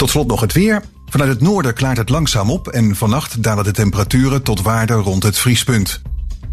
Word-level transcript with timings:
Tot 0.00 0.10
slot 0.10 0.26
nog 0.26 0.40
het 0.40 0.52
weer. 0.52 0.82
Vanuit 1.06 1.30
het 1.30 1.40
noorden 1.40 1.74
klaart 1.74 1.96
het 1.96 2.08
langzaam 2.08 2.50
op 2.50 2.68
en 2.68 2.96
vannacht 2.96 3.42
dalen 3.42 3.64
de 3.64 3.70
temperaturen 3.70 4.42
tot 4.42 4.62
waarde 4.62 4.92
rond 4.92 5.22
het 5.22 5.38
vriespunt. 5.38 6.02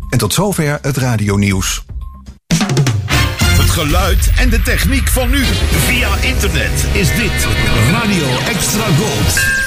En 0.10 0.18
tot 0.18 0.34
zover 0.34 0.80
het 0.82 0.98
radionieuws. 0.98 1.84
Het 3.44 3.70
geluid 3.70 4.32
en 4.38 4.50
de 4.50 4.62
techniek 4.62 5.08
van 5.08 5.30
nu. 5.30 5.44
Via 5.72 6.16
internet 6.16 6.86
is 6.94 7.16
dit 7.16 7.48
Radio 7.92 8.28
Extra 8.48 8.86
Gold. 8.86 9.67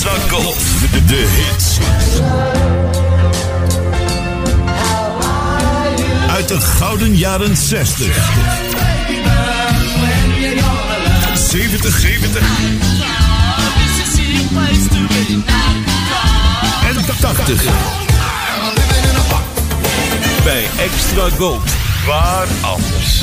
Extra 0.00 0.28
Gold. 0.28 0.56
De, 0.92 1.04
de 1.04 1.26
hits. 1.30 1.78
Uit 6.28 6.48
de 6.48 6.60
gouden 6.60 7.16
jaren 7.16 7.56
60. 7.56 8.30
70, 11.34 11.98
70. 11.98 12.42
En 16.88 17.04
80. 17.20 17.62
Bij 20.44 20.66
Extra 20.78 21.28
Gold. 21.36 21.70
Waar 22.06 22.46
anders? 22.60 23.22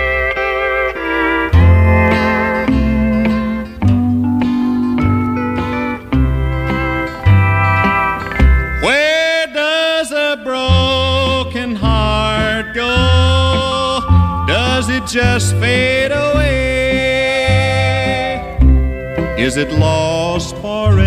Does 14.81 14.89
it 14.89 15.05
just 15.05 15.55
fade 15.57 16.11
away? 16.11 16.57
Is 19.37 19.55
it 19.55 19.71
lost 19.73 20.55
forever? 20.55 20.97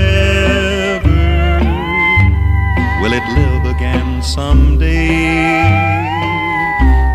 Will 3.03 3.13
it 3.13 3.27
live 3.35 3.67
again 3.75 4.23
someday? 4.23 5.09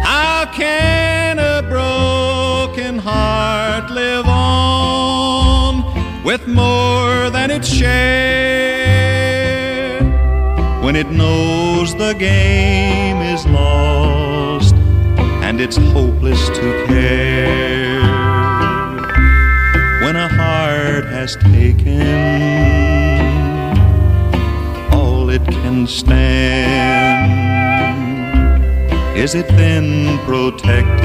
How 0.04 0.52
can 0.54 1.40
a 1.40 1.62
broken 1.64 2.98
heart 2.98 3.90
live 3.92 4.26
on 4.28 5.86
with 6.26 6.46
more 6.46 7.30
than 7.30 7.52
it 7.52 7.64
shared? 7.64 8.60
when 10.90 10.96
it 10.96 11.12
knows 11.12 11.94
the 11.96 12.14
game 12.14 13.18
is 13.22 13.46
lost 13.46 14.69
it's 15.62 15.76
hopeless 15.76 16.48
to 16.50 16.86
care. 16.88 18.00
When 20.02 20.16
a 20.16 20.30
heart 20.30 21.06
has 21.06 21.36
taken 21.36 22.02
all 24.94 25.30
it 25.30 25.44
can 25.46 25.86
stand, 25.86 27.20
is 29.18 29.36
it 29.36 29.48
then 29.50 30.18
protected 30.20 31.04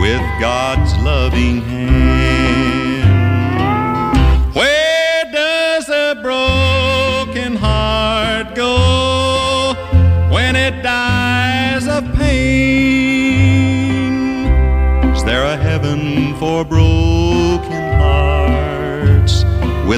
with 0.00 0.22
God's 0.40 0.96
loving 1.04 1.60
hand? 1.60 2.23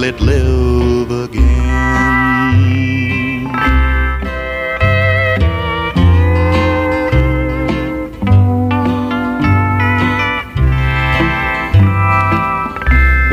It 0.07 0.21
live 0.21 1.11
again? 1.11 1.43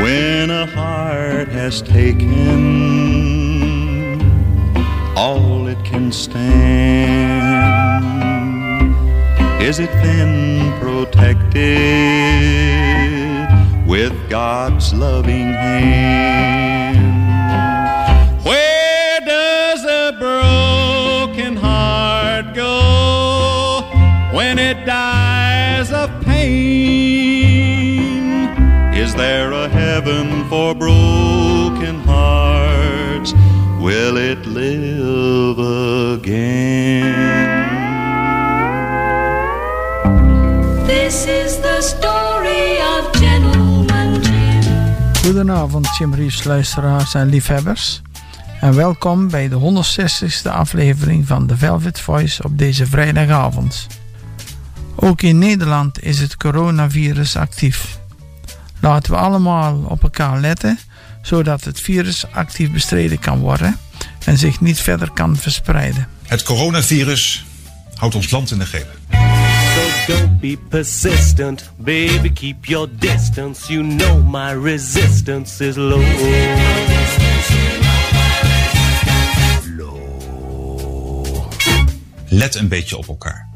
When 0.00 0.50
a 0.50 0.66
heart 0.66 1.46
has 1.48 1.80
taken 1.80 2.32
all 5.16 5.68
it 5.68 5.78
can 5.84 6.10
stand, 6.10 7.54
is 9.62 9.78
it 9.78 9.92
then 10.02 10.72
protected 10.80 11.54
with 13.86 14.12
God's 14.28 14.92
loving 14.92 15.52
hand? 15.52 16.03
Will 33.84 34.16
it 34.16 34.46
live 34.46 35.58
again? 36.16 37.14
This 40.86 41.26
is 41.26 41.60
the 41.60 41.78
story 41.80 42.78
of 42.78 43.16
Gentleman 43.20 44.22
Jim. 44.22 44.62
Goedenavond, 45.22 45.96
Jim 45.98 46.14
Reeves 46.14 46.44
luisteraars 46.44 47.14
en 47.14 47.28
liefhebbers. 47.28 48.02
En 48.60 48.74
welkom 48.74 49.30
bij 49.30 49.48
de 49.48 49.84
160ste 49.84 50.50
aflevering 50.50 51.26
van 51.26 51.46
The 51.46 51.56
Velvet 51.56 52.00
Voice 52.00 52.42
op 52.42 52.58
deze 52.58 52.86
vrijdagavond. 52.86 53.86
Ook 54.94 55.22
in 55.22 55.38
Nederland 55.38 56.02
is 56.02 56.20
het 56.20 56.36
coronavirus 56.36 57.36
actief. 57.36 57.98
Laten 58.80 59.12
we 59.12 59.18
allemaal 59.18 59.84
op 59.88 60.02
elkaar 60.02 60.40
letten, 60.40 60.78
zodat 61.24 61.64
het 61.64 61.80
virus 61.80 62.24
actief 62.30 62.70
bestreden 62.70 63.18
kan 63.18 63.38
worden 63.38 63.78
en 64.24 64.38
zich 64.38 64.60
niet 64.60 64.80
verder 64.80 65.10
kan 65.10 65.36
verspreiden. 65.36 66.08
Het 66.26 66.42
coronavirus 66.42 67.44
houdt 67.94 68.14
ons 68.14 68.30
land 68.30 68.50
in 68.50 68.58
de 68.58 68.66
greep. 68.66 68.98
So 69.74 70.12
don't 70.12 70.40
be 70.40 70.58
persistent, 70.68 71.70
baby. 71.76 72.32
Keep 72.32 72.64
your 72.64 72.88
distance. 72.98 73.72
You 73.72 73.96
know 73.96 74.32
my 74.32 74.62
resistance 74.62 75.64
is 75.64 75.76
low. 75.76 76.04
Let 82.28 82.54
een 82.54 82.68
beetje 82.68 82.96
op 82.96 83.08
elkaar. 83.08 83.48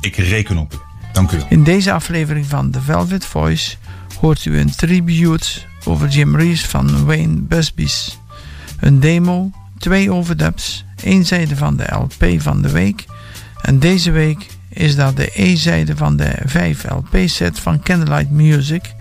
Ik 0.00 0.16
reken 0.16 0.58
op 0.58 0.72
u. 0.72 0.76
Dank 1.12 1.30
u 1.30 1.36
wel. 1.36 1.46
In 1.48 1.64
deze 1.64 1.92
aflevering 1.92 2.46
van 2.46 2.70
The 2.70 2.80
Velvet 2.80 3.24
Voice 3.24 3.76
hoort 4.20 4.44
u 4.44 4.58
een 4.58 4.76
tribute 4.76 5.50
over 5.84 6.08
Jim 6.08 6.36
Reeves 6.36 6.66
van 6.66 7.04
Wayne 7.04 7.40
Busby's. 7.40 8.18
Een 8.80 9.00
demo, 9.00 9.50
twee 9.78 10.12
overdubs, 10.12 10.84
één 11.02 11.24
zijde 11.24 11.56
van 11.56 11.76
de 11.76 11.94
LP 11.94 12.40
van 12.40 12.62
de 12.62 12.70
week. 12.70 13.04
En 13.62 13.78
deze 13.78 14.10
week 14.10 14.46
is 14.68 14.96
dat 14.96 15.16
de 15.16 15.30
E-zijde 15.34 15.96
van 15.96 16.16
de 16.16 16.32
5 16.44 16.84
LP-set 16.90 17.60
van 17.60 17.82
Candlelight 17.82 18.30
Music. 18.30 18.94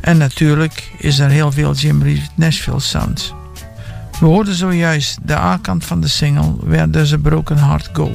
En 0.00 0.18
natuurlijk 0.18 0.92
is 0.98 1.18
er 1.18 1.30
heel 1.30 1.52
veel 1.52 1.74
Jim 1.74 2.02
Reeves 2.02 2.30
Nashville 2.34 2.80
sounds. 2.80 3.34
We 4.20 4.26
hoorden 4.26 4.54
zojuist 4.54 5.18
de 5.22 5.36
A-kant 5.36 5.84
van 5.84 6.00
de 6.00 6.08
single 6.08 6.54
Where 6.60 6.90
Does 6.90 7.12
a 7.12 7.18
Broken 7.18 7.58
Heart 7.58 7.90
Go. 7.92 8.10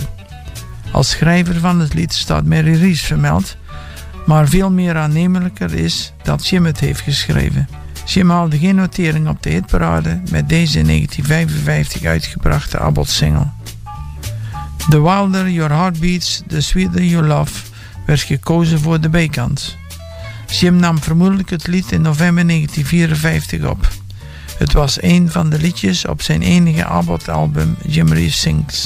Als 0.92 1.10
schrijver 1.10 1.60
van 1.60 1.80
het 1.80 1.94
lied 1.94 2.14
staat 2.14 2.46
Mary 2.46 2.76
Reese 2.76 3.06
vermeld, 3.06 3.58
maar 4.26 4.48
veel 4.48 4.72
meer 4.72 4.98
aannemelijker 4.98 5.74
is 5.74 6.14
dat 6.24 6.48
Jim 6.48 6.66
het 6.66 6.80
heeft 6.80 7.02
geschreven. 7.02 7.68
Jim 8.06 8.30
haalde 8.30 8.58
geen 8.58 8.76
notering 8.76 9.28
op 9.28 9.44
de 9.44 9.50
hitparade 9.50 10.22
met 10.32 10.50
deze 10.50 10.80
in 10.80 10.86
1955 10.86 12.04
uitgebrachte 12.04 12.80
Abbott-single. 12.80 13.48
The 14.90 15.02
Wilder 15.02 15.50
Your 15.50 15.72
Heart 15.72 16.00
Beats, 16.00 16.42
The 16.48 16.62
Sweeter 16.62 17.04
You 17.04 17.26
Love 17.26 17.54
werd 18.06 18.22
gekozen 18.22 18.80
voor 18.80 19.02
de 19.02 19.10
B-kant. 19.10 19.78
Jim 20.48 20.76
nam 20.76 21.00
vermoedelijk 21.00 21.50
het 21.50 21.68
lied 21.68 21.92
in 21.92 22.02
november 22.02 22.48
1954 22.48 23.70
op. 23.70 23.88
Het 24.58 24.74
was 24.74 25.02
een 25.02 25.32
van 25.32 25.50
de 25.50 25.60
liedjes 25.60 26.06
op 26.06 26.22
zijn 26.22 26.42
enige 26.42 26.86
Abbott-album 26.86 27.76
Jim 27.88 28.14
Reeves 28.14 28.40
Sings. 28.40 28.86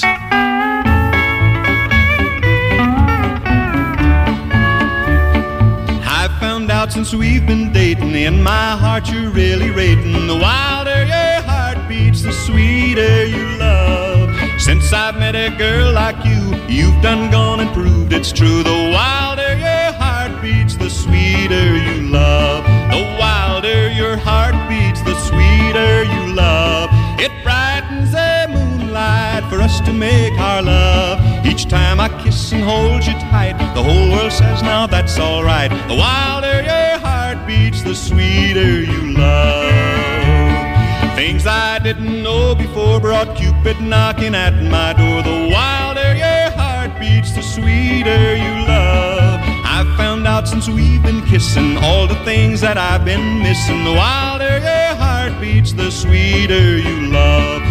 Out 6.89 6.93
since 6.93 7.13
we've 7.13 7.45
been 7.45 7.71
dating, 7.71 8.15
in 8.15 8.41
my 8.43 8.71
heart 8.77 9.09
you're 9.09 9.29
really 9.29 9.69
rating. 9.69 10.27
The 10.27 10.35
wilder 10.35 11.05
your 11.05 11.41
heart 11.41 11.87
beats, 11.87 12.21
the 12.21 12.31
sweeter 12.31 13.25
you 13.25 13.57
love. 13.57 14.29
Since 14.59 14.91
I've 14.93 15.17
met 15.17 15.35
a 15.35 15.55
girl 15.57 15.91
like 15.93 16.23
you, 16.25 16.41
you've 16.67 17.01
done 17.01 17.31
gone 17.31 17.59
and 17.59 17.71
proved 17.73 18.13
it's 18.13 18.31
true. 18.31 18.63
The 18.63 18.91
wilder 18.93 19.55
your 19.55 19.93
heart 20.01 20.41
beats, 20.41 20.75
the 20.75 20.89
sweeter 20.89 21.77
you 21.77 22.09
love. 22.09 22.63
The 22.91 23.03
wilder 23.19 23.89
your 23.89 24.17
heart 24.17 24.55
beats, 24.69 25.01
the 25.01 25.15
sweeter 25.27 26.03
you 26.03 26.33
love. 26.33 26.89
It 27.19 27.31
brightens 27.43 28.11
the 28.11 28.47
moonlight 28.49 29.38
for 29.49 29.59
us 29.59 29.79
to 29.81 29.91
make 29.91 30.37
our 30.39 30.61
love. 30.61 31.45
Each 31.45 31.65
time 31.65 31.99
I 31.99 32.07
kiss 32.23 32.51
and 32.51 32.63
hold 32.63 33.05
you 33.05 33.13
tight, 33.13 33.57
the 33.73 33.83
whole 33.83 34.11
world 34.11 34.31
says 34.31 34.61
now 34.61 34.85
that's 34.85 35.17
alright. 35.19 35.71
The 35.87 35.95
wilder 35.95 36.61
your 36.61 36.99
heart 36.99 37.47
beats, 37.47 37.81
the 37.81 37.95
sweeter 37.95 38.81
you 38.81 39.17
love. 39.17 41.15
Things 41.15 41.47
I 41.47 41.79
didn't 41.79 42.21
know 42.23 42.53
before 42.53 42.99
brought 42.99 43.35
Cupid 43.35 43.81
knocking 43.81 44.35
at 44.35 44.53
my 44.75 44.93
door. 44.93 45.23
The 45.23 45.49
wilder 45.51 46.15
your 46.15 46.51
heart 46.51 46.99
beats, 46.99 47.31
the 47.31 47.41
sweeter 47.41 48.35
you 48.35 48.53
love. 48.67 49.39
I've 49.65 49.97
found 49.97 50.27
out 50.27 50.47
since 50.47 50.69
we've 50.69 51.01
been 51.01 51.25
kissing 51.25 51.77
all 51.77 52.07
the 52.07 52.21
things 52.23 52.61
that 52.61 52.77
I've 52.77 53.03
been 53.03 53.39
missing. 53.39 53.83
The 53.83 53.93
wilder 53.93 54.59
your 54.59 54.95
heart 54.95 55.41
beats, 55.41 55.73
the 55.73 55.89
sweeter 55.89 56.77
you 56.77 57.07
love. 57.07 57.68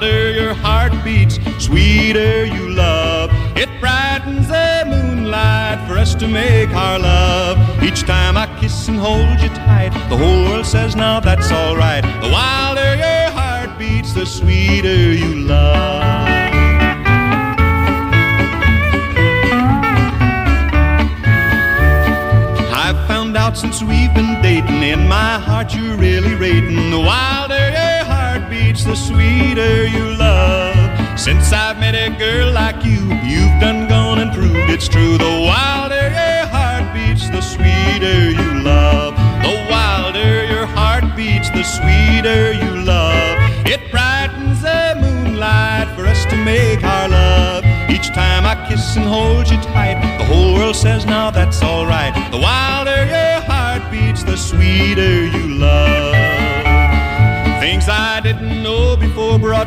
Wilder 0.00 0.32
your 0.32 0.54
heart 0.54 0.92
beats, 1.04 1.38
sweeter 1.62 2.46
you 2.46 2.70
love. 2.70 3.30
It 3.54 3.68
brightens 3.80 4.48
the 4.48 4.84
moonlight 4.86 5.86
for 5.86 5.98
us 5.98 6.14
to 6.14 6.26
make 6.26 6.70
our 6.70 6.98
love. 6.98 7.58
Each 7.82 8.00
time 8.04 8.38
I 8.38 8.46
kiss 8.58 8.88
and 8.88 8.96
hold 8.96 9.38
you 9.40 9.50
tight, 9.50 9.90
the 10.08 10.16
whole 10.16 10.44
world 10.48 10.64
says 10.64 10.96
now 10.96 11.20
that's 11.20 11.52
alright. 11.52 12.02
The 12.02 12.30
wilder 12.32 12.94
your 12.96 13.30
heart 13.32 13.78
beats, 13.78 14.14
the 14.14 14.24
sweeter 14.24 15.12
you 15.12 15.34
love. 15.34 16.28
I've 22.72 23.06
found 23.06 23.36
out 23.36 23.58
since 23.58 23.82
we've 23.82 24.14
been 24.14 24.40
dating, 24.40 24.82
in 24.82 25.06
my 25.08 25.38
heart 25.38 25.74
you're 25.74 25.98
really 25.98 26.34
rating. 26.36 26.90
The 26.90 27.00
wilder 27.00 27.89
the 28.78 28.94
sweeter 28.94 29.84
you 29.84 30.14
love. 30.14 31.18
Since 31.18 31.52
I've 31.52 31.80
met 31.80 31.96
a 31.96 32.08
girl 32.16 32.52
like 32.52 32.84
you, 32.84 33.02
you've 33.26 33.60
done 33.60 33.88
gone 33.88 34.20
and 34.20 34.32
proved 34.32 34.70
it's 34.70 34.86
true. 34.86 35.18
The 35.18 35.44
wilder 35.44 36.06
your 36.08 36.46
heart 36.46 36.94
beats, 36.94 37.28
the 37.30 37.40
sweeter 37.40 38.30
you 38.30 38.62
love. 38.62 39.16
The 39.42 39.66
wilder 39.68 40.44
your 40.44 40.66
heart 40.66 41.16
beats, 41.16 41.50
the 41.50 41.64
sweeter 41.64 42.52
you 42.52 42.84
love. 42.84 43.38
It 43.66 43.90
brightens 43.90 44.62
the 44.62 44.96
moonlight 45.00 45.88
for 45.96 46.06
us 46.06 46.24
to 46.26 46.36
make 46.36 46.84
our 46.84 47.08
love. 47.08 47.64
Each 47.90 48.06
time 48.14 48.46
I 48.46 48.54
kiss 48.68 48.96
and 48.96 49.04
hold 49.04 49.50
you 49.50 49.60
tight, 49.74 49.98
the 50.18 50.26
whole 50.26 50.54
world 50.54 50.76
says 50.76 51.04
now 51.04 51.32
that's 51.32 51.60
alright. 51.60 52.14
The 52.30 52.38
wilder 52.38 53.04
your 53.04 53.40
heart 53.50 53.90
beats, 53.90 54.22
the 54.22 54.36
sweeter 54.36 55.26
you 55.26 55.58
love. 55.58 55.79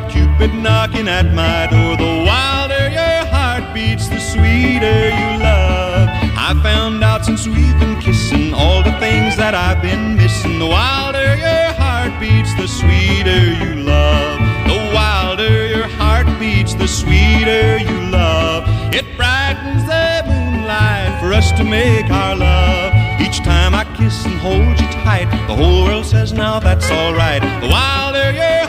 Cupid 0.10 0.54
knocking 0.54 1.08
at 1.08 1.34
my 1.34 1.68
door. 1.68 1.98
The 1.98 2.26
wilder 2.26 2.90
your 2.90 3.26
heart 3.34 3.74
beats, 3.74 4.08
the 4.08 4.20
sweeter 4.20 5.10
you 5.10 5.30
love. 5.40 6.10
I 6.38 6.60
found 6.62 7.04
out 7.04 7.26
since 7.26 7.48
we've 7.48 7.80
been 7.80 8.00
kissing 8.00 8.54
all 8.54 8.84
the 8.84 8.92
things 9.00 9.36
that 9.38 9.56
I've 9.56 9.82
been 9.82 10.16
missing. 10.16 10.60
The 10.60 10.68
wilder 10.68 11.36
your 11.36 11.74
heart 11.74 12.20
beats, 12.20 12.54
the 12.56 12.68
sweeter 12.68 13.54
you 13.64 13.84
love. 13.84 14.40
The 14.68 14.92
wilder 14.94 15.68
your 15.68 15.88
heart 15.88 16.28
beats, 16.40 16.74
the 16.74 16.88
sweeter 16.88 17.78
you 17.78 18.12
love. 18.12 18.64
It 18.94 19.06
brightens 19.18 19.86
the 19.86 20.24
moonlight 20.28 21.20
for 21.20 21.34
us 21.34 21.52
to 21.54 21.64
make 21.64 22.10
our 22.12 22.36
love. 22.36 22.94
Each 23.22 23.40
time 23.40 23.74
I 23.74 23.86
kiss 23.96 24.26
and 24.26 24.38
hold 24.40 24.80
you 24.80 24.88
tight, 25.04 25.30
the 25.48 25.56
whole 25.56 25.86
world 25.86 26.06
says 26.06 26.34
now 26.34 26.60
that's 26.60 26.90
alright. 26.92 27.42
The 27.62 27.68
wilder 27.68 28.32
your 28.32 28.63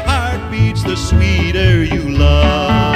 the 0.85 0.97
sweeter 0.97 1.83
you 1.85 2.11
love. 2.11 2.95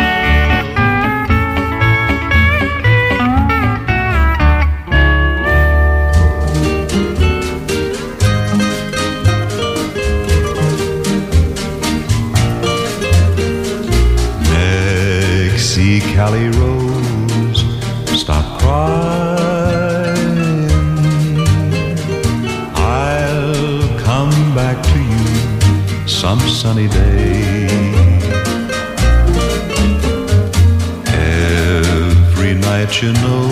Mexicali 15.49 16.47
Rose, 16.59 17.65
stop 18.21 18.61
crying. 18.61 19.89
I'll 22.75 23.99
come 23.99 24.55
back 24.55 24.83
to 24.83 24.99
you 25.13 26.09
some 26.09 26.41
sunny 26.41 26.89
day. 26.89 27.38
Night 32.89 33.03
you 33.03 33.13
know 33.13 33.49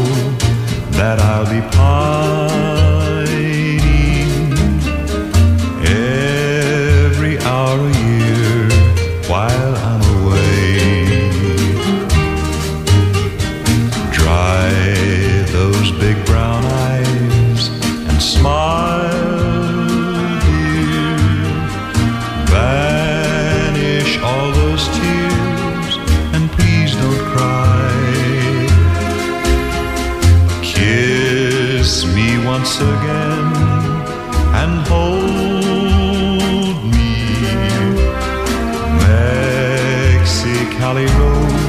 that 0.93 1.21
I'll 1.21 1.45
be 1.45 1.61
pining. 1.77 2.36
Mexicali 40.87 41.07
Rose, 41.19 41.66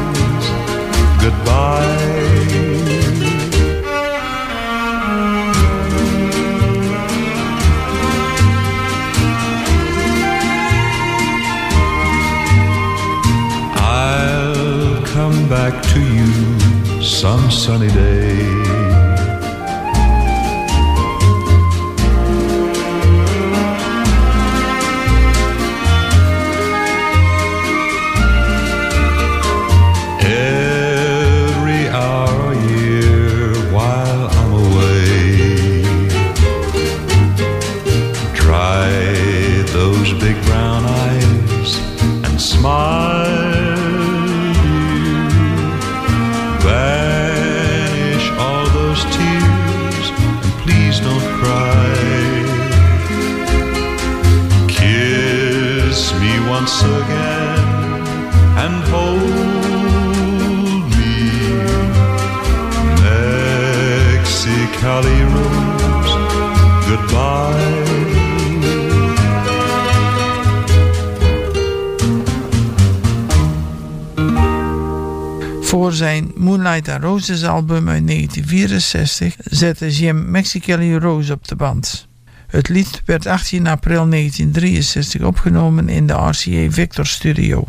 Album 77.30 77.90
uit 77.90 78.08
1964 78.08 79.36
zette 79.44 79.90
Jim 79.90 80.32
Mexicali 80.32 80.98
Rose 80.98 81.34
op 81.34 81.48
de 81.48 81.56
band. 81.56 82.08
Het 82.48 82.70
lied 82.70 83.02
werd 83.06 83.26
18 83.26 83.68
april 83.68 84.10
1963 84.10 85.22
opgenomen 85.22 85.90
in 85.90 86.08
de 86.08 86.14
RCA 86.14 86.72
Victor 86.72 87.06
Studio. 87.06 87.68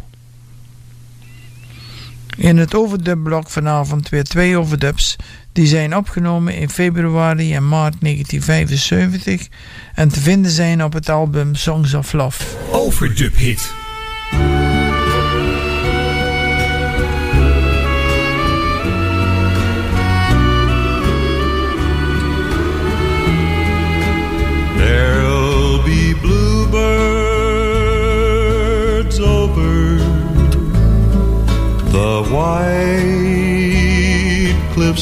In 2.37 2.57
het 2.57 2.75
overdubblok 2.75 3.51
vanavond 3.51 4.09
weer 4.09 4.25
twee 4.25 4.57
overdubs. 4.57 5.17
Die 5.53 5.67
zijn 5.67 5.97
opgenomen 5.97 6.55
in 6.55 6.71
februari 6.71 7.55
en 7.55 7.69
maart 7.69 7.95
1975 8.01 9.49
en 9.95 10.09
te 10.09 10.21
vinden 10.21 10.51
zijn 10.51 10.85
op 10.85 10.93
het 10.93 11.09
album 11.09 11.55
Songs 11.55 11.95
of 11.95 12.13
Love. 12.13 12.45
Overdub 12.71 13.37
hit. 13.37 13.88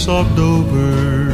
Cliffs 0.07 0.09
of 0.09 1.26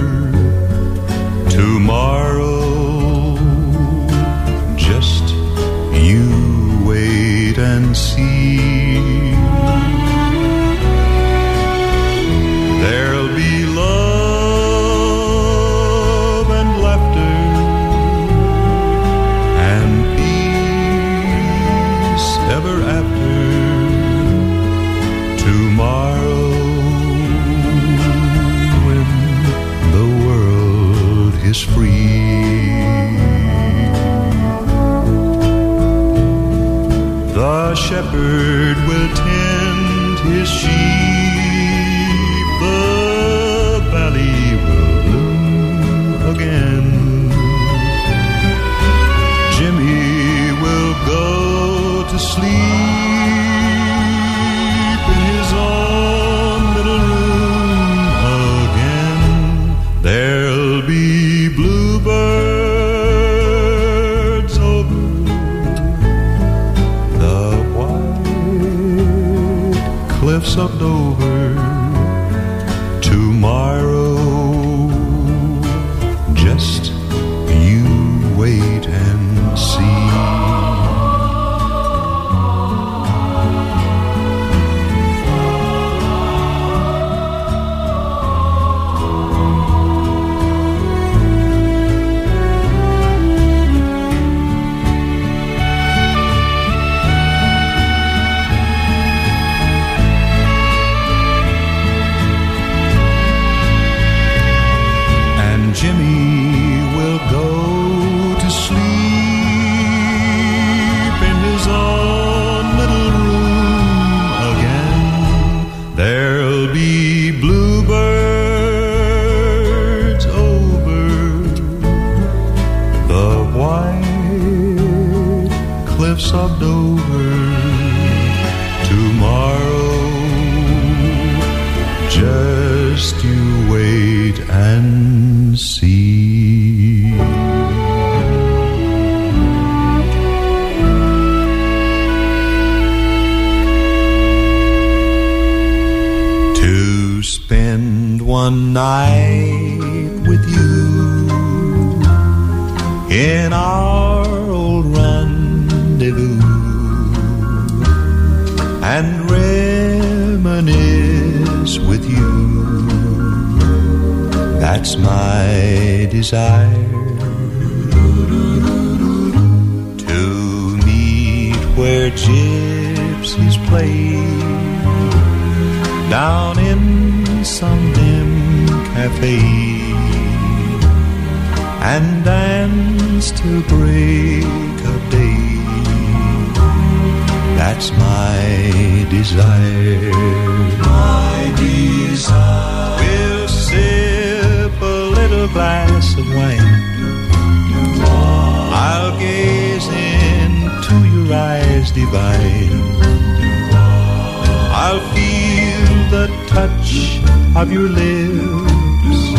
touch 206.92 207.56
of 207.56 207.72
your 207.72 207.88
lips 207.88 209.32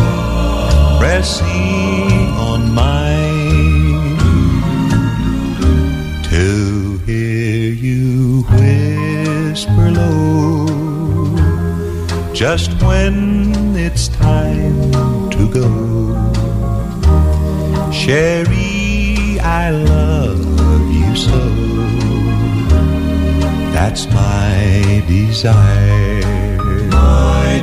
pressing 0.98 2.28
on 2.50 2.72
mine 2.74 4.16
to 6.22 6.98
hear 7.06 7.72
you 7.72 8.42
whisper 8.50 9.90
low 9.90 10.66
just 12.32 12.70
when 12.82 13.76
it's 13.76 14.08
time 14.08 14.90
to 15.30 15.48
go. 15.48 15.70
Sherry, 17.92 19.38
I 19.40 19.70
love 19.70 20.92
you 20.92 21.16
so. 21.16 21.38
That's 23.72 24.06
my 24.06 25.04
desire. 25.06 26.13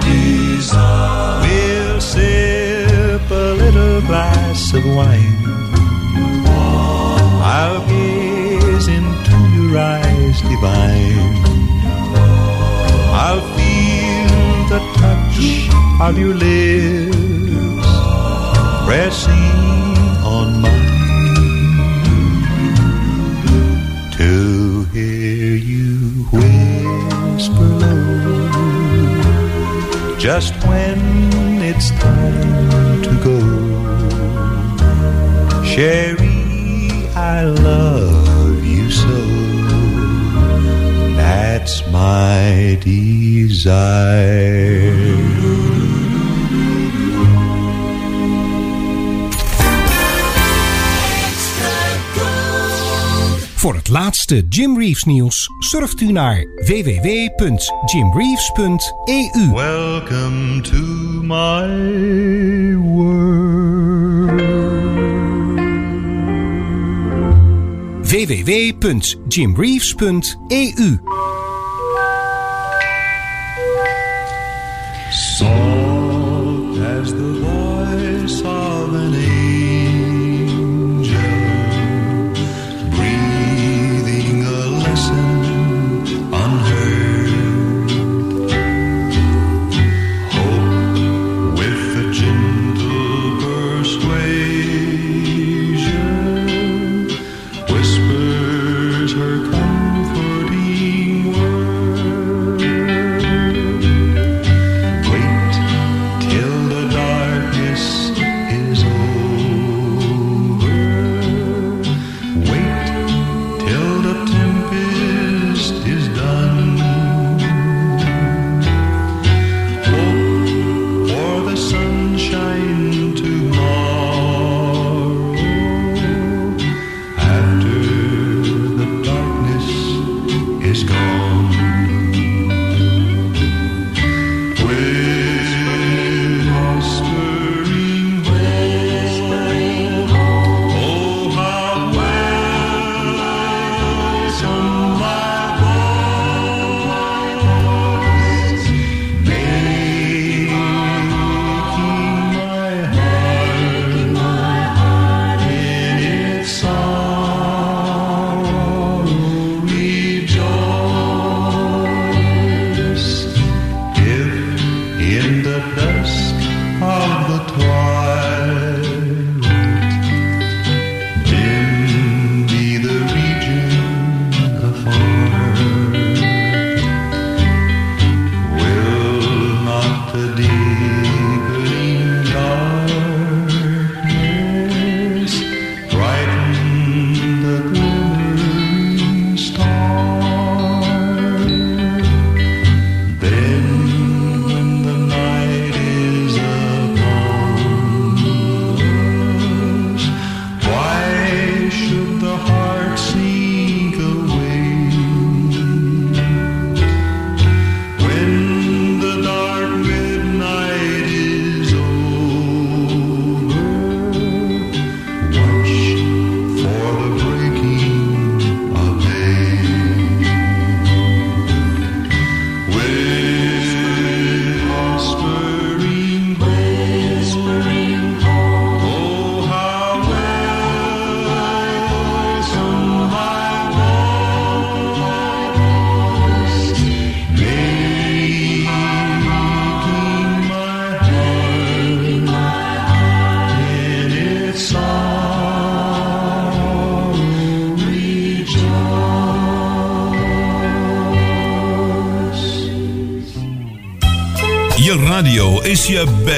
Desire. 0.01 1.41
We'll 1.43 2.01
sip 2.01 3.31
a 3.31 3.53
little 3.63 4.01
glass 4.01 4.73
of 4.73 4.83
wine. 4.85 5.37
I'll 7.43 7.81
gaze 7.87 8.87
into 8.87 9.37
your 9.55 9.77
eyes 9.77 10.41
divine. 10.41 11.35
I'll 13.23 13.43
feel 13.55 14.67
the 14.73 14.79
touch 14.99 15.69
of 16.01 16.17
your 16.17 16.35
lips 16.35 17.87
pressing 18.85 19.90
just 30.21 30.53
when 30.67 30.99
it's 31.63 31.89
time 31.99 33.01
to 33.01 33.09
go. 33.23 33.39
Sherry, 35.65 37.07
I 37.15 37.45
love 37.45 38.63
you 38.63 38.91
so. 38.91 39.17
That's 41.15 41.87
my 41.87 42.77
desire. 42.81 44.01
Voor 53.61 53.75
het 53.75 53.89
laatste 53.89 54.45
Jim 54.49 54.77
Reeves 54.77 55.03
nieuws 55.03 55.49
surft 55.59 56.01
u 56.01 56.11
naar 56.11 56.45
www.jimreeves.eu. 56.55 59.51
Welcome 59.53 60.61
to 60.61 60.77
my 61.21 62.75
world. 62.75 64.41
www.jimreeves.eu. 68.01 70.99
Soft 75.11 76.79
as 76.79 77.09
the 77.09 77.33
voice 77.41 78.41
of 78.41 78.93
an 78.93 79.13
angel, 79.13 79.50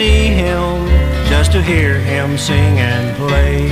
See 0.00 0.28
him 0.28 0.88
just 1.28 1.52
to 1.52 1.60
hear 1.60 1.92
him 2.12 2.38
sing 2.38 2.74
and 2.92 3.06
play. 3.22 3.68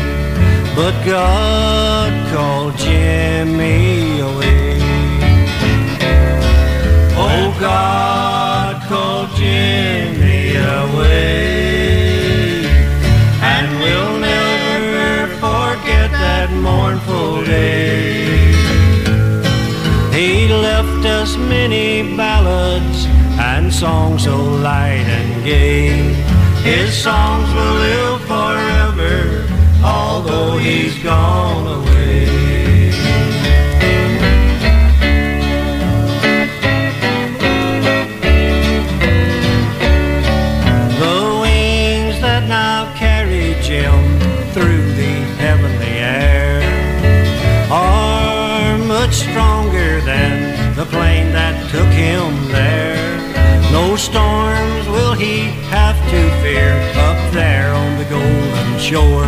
But 0.77 0.95
God 1.07 2.11
called 2.33 2.77
Jimmy 2.77 4.21
away. 4.21 4.77
Oh, 7.25 7.47
God 7.59 8.75
called 8.91 9.31
Jimmy 9.41 10.45
away. 10.85 11.17
And 13.55 13.69
we'll 13.83 14.19
never 14.35 15.33
forget 15.45 16.11
that 16.25 16.49
mournful 16.67 17.47
day. 17.47 18.53
He 20.19 20.53
left 20.69 21.07
us 21.07 21.39
many 21.39 22.17
ballads 22.19 22.98
and 23.69 23.75
songs 23.75 24.25
so 24.25 24.35
light 24.63 25.05
and 25.19 25.45
gay. 25.45 25.89
His 26.63 26.91
songs 26.97 27.53
will 27.53 27.75
live 27.75 28.21
forever, 28.23 29.47
although 29.85 30.57
he's 30.57 30.97
gone 31.03 31.83
away. 31.83 32.38
Storms 53.99 54.87
will 54.87 55.13
he 55.13 55.51
have 55.75 55.97
to 56.11 56.21
fear 56.41 56.73
up 57.09 57.33
there 57.33 57.73
on 57.75 57.99
the 57.99 58.05
golden 58.05 58.79
shore. 58.79 59.27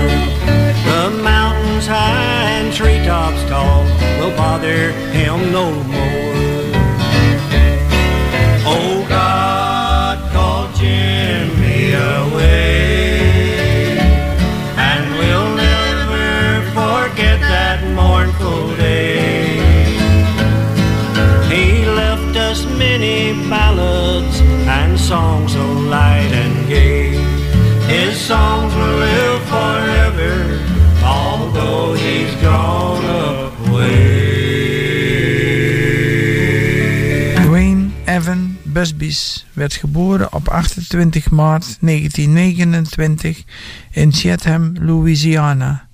The 0.87 1.23
mountains 1.23 1.87
high 1.89 2.51
and 2.61 2.73
treetops 2.73 3.43
tall 3.51 3.83
will 4.21 4.35
bother 4.37 4.93
him 5.11 5.51
no 5.51 5.73
more. 5.73 6.30
Songs 25.11 25.53
so 25.53 25.65
light 25.89 26.33
and 26.33 26.69
gay. 26.69 27.11
His 27.89 28.27
songs 28.27 28.75
will 28.75 28.99
live 28.99 29.43
forever, 29.49 30.35
although 31.03 31.95
he's 31.95 32.35
gone 32.43 33.05
away. 33.67 34.05
Dwayne 37.35 37.91
Evan 38.05 38.57
Busbys 38.63 39.47
werd 39.53 39.75
geboren 39.75 40.33
op 40.33 40.49
28 40.49 41.31
maart 41.31 41.77
1929 41.81 43.45
in 43.91 44.13
Chatham, 44.13 44.73
Louisiana. 44.81 45.89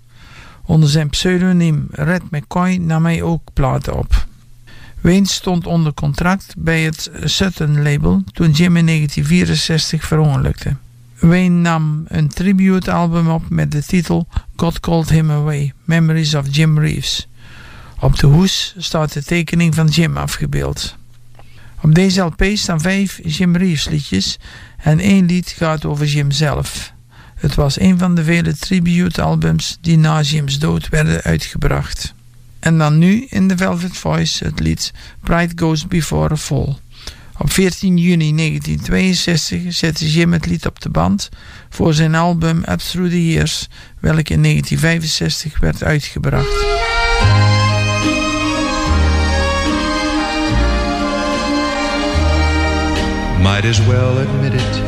Onder 0.64 0.88
zijn 0.88 1.08
pseudoniem 1.08 1.86
Red 1.90 2.30
McCoy 2.30 2.76
nam 2.76 3.04
hij 3.04 3.22
ook 3.22 3.42
platen 3.52 3.96
op. 3.96 4.25
Wayne 5.06 5.26
stond 5.26 5.66
onder 5.66 5.94
contract 5.94 6.54
bij 6.58 6.82
het 6.82 7.10
Sutton 7.24 7.82
label 7.82 8.22
toen 8.32 8.50
Jim 8.50 8.76
in 8.76 8.86
1964 8.86 10.04
verongelukte. 10.04 10.76
Wayne 11.18 11.60
nam 11.60 12.04
een 12.08 12.28
tributealbum 12.28 13.28
op 13.28 13.48
met 13.48 13.72
de 13.72 13.82
titel 13.82 14.28
God 14.56 14.80
Called 14.80 15.08
Him 15.08 15.30
Away, 15.30 15.72
Memories 15.84 16.34
of 16.34 16.46
Jim 16.50 16.78
Reeves. 16.78 17.28
Op 18.00 18.18
de 18.18 18.26
hoes 18.26 18.74
staat 18.78 19.12
de 19.12 19.24
tekening 19.24 19.74
van 19.74 19.86
Jim 19.86 20.16
afgebeeld. 20.16 20.96
Op 21.80 21.94
deze 21.94 22.20
LP 22.20 22.44
staan 22.54 22.80
vijf 22.80 23.20
Jim 23.24 23.56
Reeves 23.56 23.88
liedjes 23.88 24.38
en 24.76 24.98
één 24.98 25.26
lied 25.26 25.48
gaat 25.48 25.84
over 25.84 26.06
Jim 26.06 26.30
zelf. 26.30 26.92
Het 27.34 27.54
was 27.54 27.80
een 27.80 27.98
van 27.98 28.14
de 28.14 28.24
vele 28.24 28.56
tribute-albums 28.56 29.78
die 29.80 29.98
na 29.98 30.20
Jim's 30.20 30.58
dood 30.58 30.88
werden 30.88 31.22
uitgebracht. 31.22 32.14
En 32.58 32.78
dan 32.78 32.98
nu 32.98 33.26
in 33.28 33.48
The 33.48 33.56
Velvet 33.56 33.96
Voice 33.96 34.44
het 34.44 34.60
lied 34.60 34.92
Pride 35.20 35.52
Goes 35.56 35.86
Before 35.86 36.32
a 36.32 36.36
Fall. 36.36 36.76
Op 37.38 37.52
14 37.52 37.96
juni 37.96 38.36
1962 38.36 39.74
zette 39.74 40.10
Jim 40.10 40.32
het 40.32 40.46
lied 40.46 40.66
op 40.66 40.80
de 40.80 40.88
band 40.88 41.28
voor 41.68 41.94
zijn 41.94 42.14
album 42.14 42.64
Up 42.68 42.78
Through 42.78 43.10
the 43.10 43.26
Years, 43.26 43.68
welk 44.00 44.28
in 44.28 44.42
1965 44.42 45.58
werd 45.58 45.82
uitgebracht. 45.82 46.64
Might 53.42 53.64
as 53.64 53.86
well 53.86 54.18
admit 54.18 54.54
it, 54.54 54.82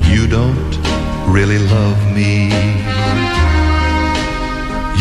you 0.00 0.28
don't 0.28 0.78
really 1.32 1.58
love 1.58 2.12
me. 2.14 3.27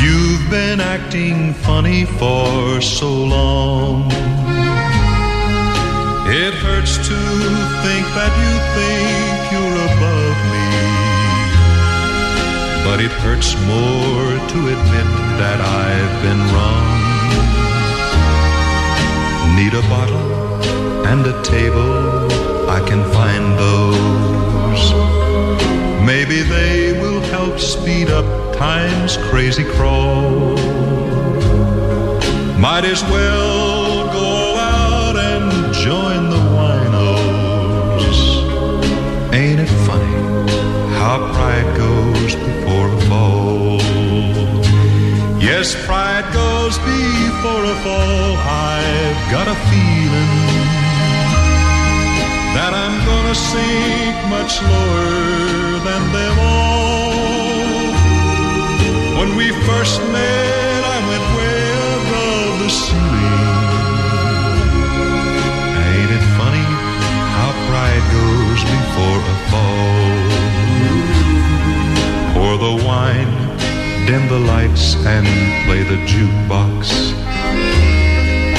You've 0.08 0.50
been 0.50 0.80
acting 0.80 1.54
funny 1.68 2.06
for 2.06 2.80
so 2.80 3.10
long. 3.38 4.10
It 6.44 6.54
hurts 6.64 6.96
to 7.10 7.20
think 7.84 8.06
that 8.18 8.34
you 8.44 8.54
think 8.78 9.38
you're 9.54 9.80
above 9.90 10.38
me. 10.54 10.68
But 12.86 12.98
it 13.06 13.14
hurts 13.24 13.52
more 13.74 14.30
to 14.54 14.60
admit 14.76 15.10
that 15.42 15.60
I've 15.84 16.16
been 16.26 16.42
wrong. 16.54 16.88
Need 19.58 19.74
a 19.74 19.86
bottle 19.94 20.28
and 21.12 21.22
a 21.34 21.36
table, 21.44 21.92
I 22.70 22.80
can 22.88 23.02
find 23.12 23.46
those. 23.60 24.27
Maybe 26.08 26.42
they 26.42 26.94
will 27.02 27.20
help 27.20 27.60
speed 27.60 28.10
up 28.10 28.56
time's 28.56 29.18
crazy 29.30 29.66
crawl. 29.66 30.56
Might 32.58 32.86
as 32.86 33.04
well 33.12 34.08
go 34.14 34.56
out 34.56 35.18
and 35.18 35.74
join 35.74 36.30
the 36.30 36.44
winos. 36.56 38.18
Ain't 39.34 39.60
it 39.60 39.72
funny 39.86 40.16
how 40.98 41.18
pride 41.34 41.76
goes 41.76 42.36
before 42.36 42.88
a 42.88 43.02
fall? 43.10 43.82
Yes, 45.42 45.76
pride 45.86 46.32
goes 46.32 46.78
before 46.78 47.64
a 47.66 47.76
fall. 47.84 48.32
I've 48.72 49.22
got 49.30 49.50
a 49.50 49.56
feeling 49.70 50.37
that 52.58 52.74
I'm 52.74 52.98
gonna 53.06 53.38
sink 53.38 54.18
much 54.34 54.54
lower 54.74 55.78
than 55.88 56.04
them 56.18 56.36
all. 56.42 57.94
When 59.20 59.30
we 59.40 59.48
first 59.70 60.02
met, 60.16 60.82
I 60.96 60.98
went 61.10 61.26
way 61.38 61.62
above 61.98 62.54
the 62.64 62.72
ceiling. 62.82 63.62
Ain't 65.86 66.12
it 66.18 66.26
funny 66.40 66.70
how 67.38 67.50
pride 67.70 68.06
goes 68.18 68.62
before 68.76 69.20
a 69.36 69.38
fall? 69.52 70.18
Pour 72.34 72.54
the 72.66 72.76
wine, 72.90 73.34
dim 74.08 74.24
the 74.34 74.42
lights, 74.54 74.86
and 75.16 75.28
play 75.66 75.82
the 75.92 76.00
jukebox. 76.10 76.80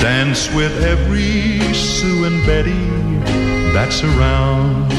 Dance 0.07 0.43
with 0.55 0.75
every 0.85 1.75
Sue 1.75 2.27
and 2.29 2.39
Betty 2.47 3.38
that's 3.79 4.03
around. 4.03 4.91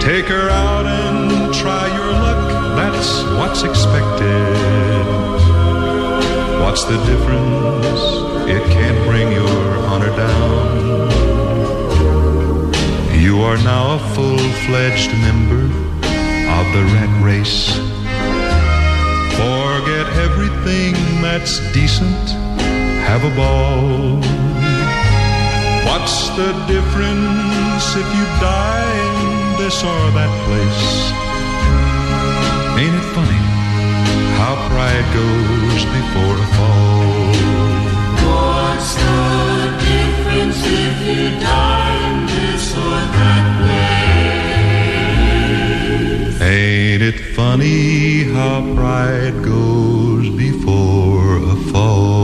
Take 0.00 0.24
her 0.24 0.48
out 0.48 0.86
and 0.86 1.52
try 1.52 1.84
your 1.98 2.12
luck, 2.24 2.40
that's 2.78 3.10
what's 3.36 3.62
expected. 3.62 5.04
What's 6.62 6.84
the 6.84 6.96
difference? 7.10 8.02
It 8.54 8.62
can't 8.72 9.00
bring 9.06 9.30
your 9.30 9.60
honor 9.90 10.14
down. 10.16 11.10
You 13.20 13.42
are 13.42 13.58
now 13.58 13.96
a 13.96 14.00
full 14.14 14.48
fledged 14.66 15.12
member 15.26 15.64
of 16.58 16.64
the 16.74 16.82
rat 16.94 17.12
race. 17.22 17.68
Forget 19.36 20.06
everything 20.26 20.94
that's 21.20 21.60
decent, 21.74 22.24
have 23.08 23.22
a 23.30 23.36
ball. 23.36 24.37
What's 25.88 26.28
the 26.36 26.52
difference 26.74 27.86
if 28.02 28.08
you 28.16 28.24
die 28.44 28.96
in 29.24 29.56
this 29.56 29.76
or 29.82 30.02
that 30.18 30.32
place? 30.44 30.86
Ain't 32.80 32.96
it 33.00 33.08
funny 33.16 33.42
how 34.38 34.54
pride 34.68 35.08
goes 35.20 35.82
before 35.96 36.36
a 36.44 36.48
fall? 36.56 37.32
What's 38.28 38.90
the 39.06 39.24
difference 39.88 40.60
if 40.84 40.96
you 41.08 41.24
die 41.40 41.96
in 42.10 42.16
this 42.36 42.64
or 42.76 43.00
that 43.16 43.44
way? 43.64 43.98
Ain't 46.52 47.02
it 47.02 47.18
funny 47.34 48.24
how 48.34 48.56
pride 48.74 49.36
goes 49.42 50.28
before 50.28 51.38
a 51.38 51.56
fall? 51.72 52.17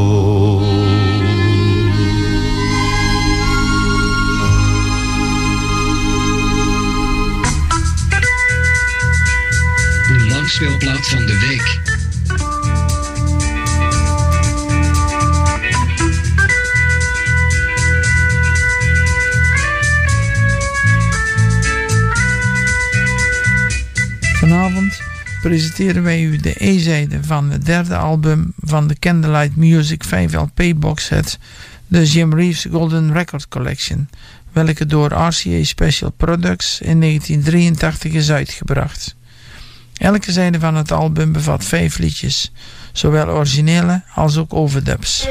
speelplaat 10.55 11.09
van 11.09 11.27
de 11.27 11.39
week. 11.39 11.81
Vanavond 24.39 25.03
presenteren 25.43 26.03
wij 26.03 26.23
u 26.23 26.37
de 26.37 26.55
E-zijde 26.59 27.23
van 27.23 27.51
het 27.51 27.67
derde 27.67 27.97
album 27.97 28.53
van 28.59 28.87
de 28.87 28.99
Candlelight 28.99 29.57
Music 29.57 30.05
5 30.05 30.33
LP 30.33 30.63
boxset, 30.77 31.39
de 31.87 32.05
Jim 32.05 32.35
Reeves 32.35 32.67
Golden 32.71 33.13
Record 33.13 33.49
Collection, 33.49 34.09
welke 34.53 34.87
door 34.87 35.13
RCA 35.13 35.65
Special 35.65 36.11
Products 36.11 36.81
in 36.81 37.01
1983 37.01 38.13
is 38.13 38.31
uitgebracht. 38.31 39.17
Elke 40.05 40.33
zijde 40.33 40.61
van 40.61 40.75
het 40.75 40.93
album 40.93 41.33
bevat 41.33 41.65
vijf 41.65 41.99
liedjes, 41.99 42.53
zowel 42.93 43.29
originele 43.29 44.03
als 44.15 44.37
ook 44.37 44.55
overdubs. 44.55 45.29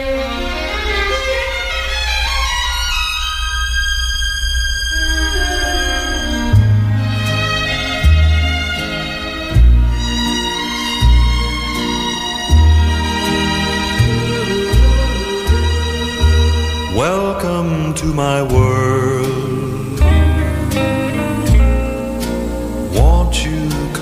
Welcome 16.95 17.93
to 17.93 18.05
my 18.05 18.43
world. 18.43 19.12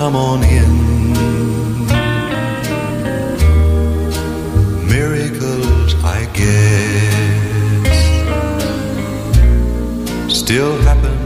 come 0.01 0.15
on 0.15 0.43
in. 0.43 0.71
Miracles, 4.89 5.93
I 6.03 6.25
guess, 6.33 7.93
still 10.41 10.75
happen 10.87 11.19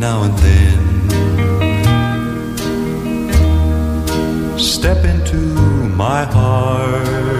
now 0.00 0.22
and 0.22 0.34
then. 0.38 0.80
Step 4.58 5.04
into 5.04 5.40
my 6.02 6.24
heart. 6.24 7.37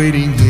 waiting 0.00 0.32
here. 0.38 0.49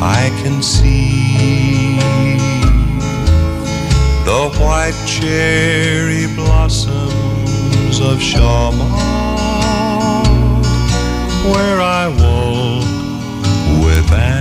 I 0.00 0.30
can 0.42 0.62
see 0.62 1.98
the 4.24 4.48
white 4.60 4.94
cherry 5.06 6.26
blossoms 6.36 7.98
of 8.00 8.18
Shawmut, 8.18 8.78
where 11.52 11.80
I 11.80 12.08
walk 12.08 12.84
with 13.84 14.12
Anna 14.12 14.37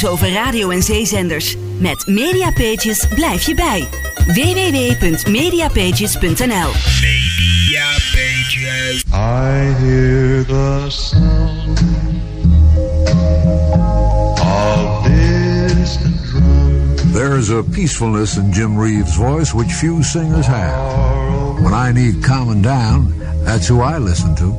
nieuws 0.00 0.12
over 0.12 0.32
radio- 0.32 0.70
en 0.70 0.82
zeezenders. 0.82 1.56
Met 1.78 2.06
Mediapages 2.06 3.06
blijf 3.14 3.46
je 3.46 3.54
bij. 3.54 3.88
www.mediapages.nl 4.26 6.70
I 9.12 9.74
hear 9.78 10.44
the 10.44 10.86
sound 10.88 11.80
of 14.40 15.06
distant 15.06 16.20
drums. 16.30 17.02
There 17.12 17.38
is 17.38 17.50
a 17.50 17.62
peacefulness 17.62 18.36
in 18.36 18.50
Jim 18.50 18.78
Reeves' 18.78 19.16
voice 19.16 19.56
which 19.56 19.72
few 19.72 20.02
singers 20.02 20.46
have. 20.46 20.74
When 21.62 21.72
I 21.72 21.92
need 21.92 22.22
calming 22.22 22.62
down, 22.62 23.14
that's 23.44 23.68
who 23.68 23.82
I 23.82 23.98
listen 23.98 24.34
to. 24.34 24.54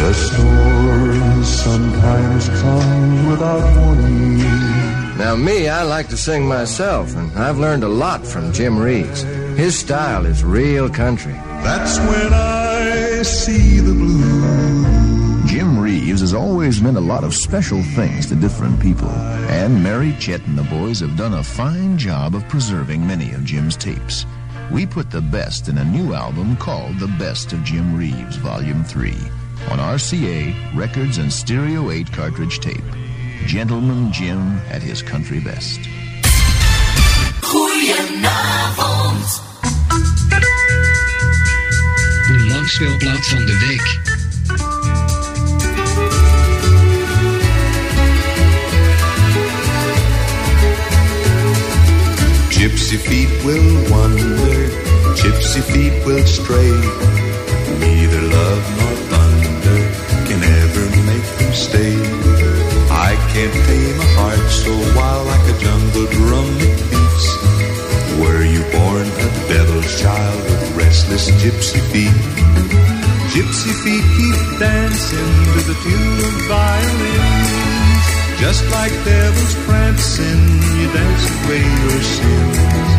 The 0.00 0.14
storms 0.14 1.48
sometimes 1.48 2.48
come 2.48 3.26
without 3.28 3.76
warning. 3.76 4.61
Now, 5.22 5.36
me, 5.36 5.68
I 5.68 5.84
like 5.84 6.08
to 6.08 6.16
sing 6.16 6.48
myself, 6.48 7.14
and 7.14 7.30
I've 7.38 7.56
learned 7.56 7.84
a 7.84 7.88
lot 7.88 8.26
from 8.26 8.52
Jim 8.52 8.76
Reeves. 8.76 9.22
His 9.56 9.78
style 9.78 10.26
is 10.26 10.42
real 10.42 10.90
country. 10.90 11.34
That's 11.62 11.96
when 12.00 12.34
I 12.34 13.22
see 13.22 13.78
the 13.78 13.92
blue. 13.92 15.46
Jim 15.46 15.78
Reeves 15.78 16.22
has 16.22 16.34
always 16.34 16.82
meant 16.82 16.96
a 16.96 17.00
lot 17.12 17.22
of 17.22 17.36
special 17.36 17.80
things 17.94 18.26
to 18.26 18.34
different 18.34 18.80
people. 18.80 19.10
And 19.10 19.80
Mary, 19.80 20.12
Chet, 20.18 20.44
and 20.48 20.58
the 20.58 20.64
boys 20.64 20.98
have 20.98 21.16
done 21.16 21.34
a 21.34 21.44
fine 21.44 21.96
job 21.96 22.34
of 22.34 22.48
preserving 22.48 23.06
many 23.06 23.32
of 23.32 23.44
Jim's 23.44 23.76
tapes. 23.76 24.26
We 24.72 24.86
put 24.86 25.12
the 25.12 25.22
best 25.22 25.68
in 25.68 25.78
a 25.78 25.84
new 25.84 26.14
album 26.14 26.56
called 26.56 26.98
The 26.98 27.14
Best 27.20 27.52
of 27.52 27.62
Jim 27.62 27.96
Reeves, 27.96 28.34
Volume 28.38 28.82
3, 28.82 29.12
on 29.70 29.78
RCA 29.78 30.74
Records 30.74 31.18
and 31.18 31.32
Stereo 31.32 31.92
8 31.92 32.10
cartridge 32.10 32.58
tape. 32.58 32.82
Gentleman 33.46 34.12
Jim 34.12 34.58
at 34.70 34.82
his 34.82 35.02
country 35.02 35.40
best. 35.40 35.80
Goedenavond. 37.40 39.42
De 42.26 42.44
langspeelplaat 42.48 43.26
van 43.26 43.46
de 43.46 43.58
week. 43.66 44.00
Gypsy 52.48 52.96
feet 52.96 53.28
will 53.44 53.88
wander, 53.90 54.70
gypsy 55.14 55.60
feet 55.62 56.04
will 56.04 56.26
stray. 56.26 56.70
Neither 57.80 58.20
love 58.22 58.64
nor 58.78 58.91
can't 63.32 63.64
tame 63.64 63.96
a 63.96 64.08
heart 64.20 64.48
so 64.52 64.72
wild 64.92 65.24
like 65.26 65.46
a 65.48 65.56
jungle 65.56 66.06
drum 66.20 66.52
it 66.68 66.76
beats. 66.92 67.26
Were 68.20 68.44
you 68.44 68.60
born 68.76 69.08
a 69.08 69.28
devil's 69.48 69.88
child 69.96 70.38
with 70.44 70.76
restless 70.76 71.32
gypsy 71.40 71.80
feet? 71.88 72.18
Gypsy 73.32 73.72
feet 73.80 74.04
keep 74.20 74.38
dancing 74.60 75.32
to 75.48 75.60
the 75.64 75.76
tune 75.80 76.18
of 76.28 76.34
violins. 76.44 78.04
Just 78.36 78.68
like 78.68 78.92
devils 79.08 79.54
prancing, 79.64 80.42
you 80.76 80.86
dance 80.92 81.24
away 81.32 81.64
your 81.64 82.02
sins. 82.04 82.90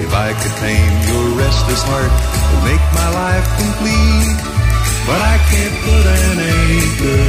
If 0.00 0.12
I 0.16 0.32
could 0.40 0.56
tame 0.56 0.94
your 1.12 1.26
restless 1.36 1.82
heart, 1.84 2.12
it 2.16 2.44
would 2.48 2.64
make 2.64 2.84
my 2.96 3.08
life 3.12 3.46
complete. 3.60 4.40
But 5.04 5.20
I 5.20 5.36
can't 5.52 5.76
put 5.84 6.04
an 6.16 6.36
anchor 6.48 7.24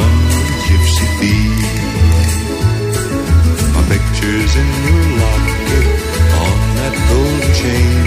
on 0.00 0.12
gypsy 0.64 1.08
feet. 1.20 1.45
Picture's 4.46 4.56
in 4.56 4.70
your 4.86 5.04
locket 5.20 5.86
on 6.46 6.58
that 6.78 6.94
golden 7.10 7.54
chain. 7.60 8.06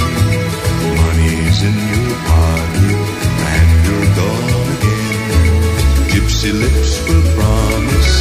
Money's 0.98 1.60
in 1.64 1.78
your 1.94 2.12
pocket 2.28 3.00
and 3.54 3.70
you're 3.86 4.10
gone 4.20 4.68
again. 4.76 5.18
Gypsy 6.12 6.52
lips 6.54 6.92
will 7.08 7.26
promise 7.36 8.14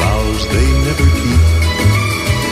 vows 0.00 0.42
they 0.48 0.68
never 0.86 1.08
keep. 1.20 1.42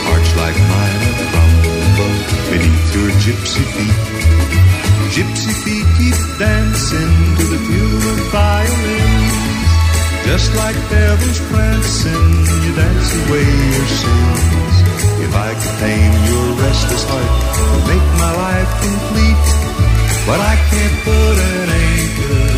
Hearts 0.07 0.31
like 0.41 0.57
mine 0.71 1.01
are 1.09 1.27
crumble 1.31 2.15
beneath 2.51 2.95
your 2.95 3.11
gypsy 3.23 3.63
feet. 3.73 3.99
Gypsy 5.15 5.53
feet 5.63 5.87
keep 5.97 6.39
dancing 6.39 7.13
to 7.37 7.43
the 7.53 7.59
tune 7.67 8.05
of 8.11 8.31
violins. 8.31 9.52
Just 10.25 10.55
like 10.55 10.75
devils 10.89 11.39
prancing, 11.51 12.29
you 12.63 12.71
dance 12.75 13.11
away 13.21 13.47
your 13.75 13.87
sins. 13.99 14.75
If 15.25 15.33
I 15.35 15.49
could 15.59 15.75
tame 15.83 16.15
your 16.29 16.47
restless 16.63 17.03
heart, 17.11 17.31
would 17.69 17.85
make 17.91 18.07
my 18.23 18.31
life 18.45 18.71
complete. 18.85 19.45
But 20.25 20.39
I 20.39 20.55
can't 20.71 20.97
put 21.03 21.35
an 21.51 21.69
anchor 21.69 22.52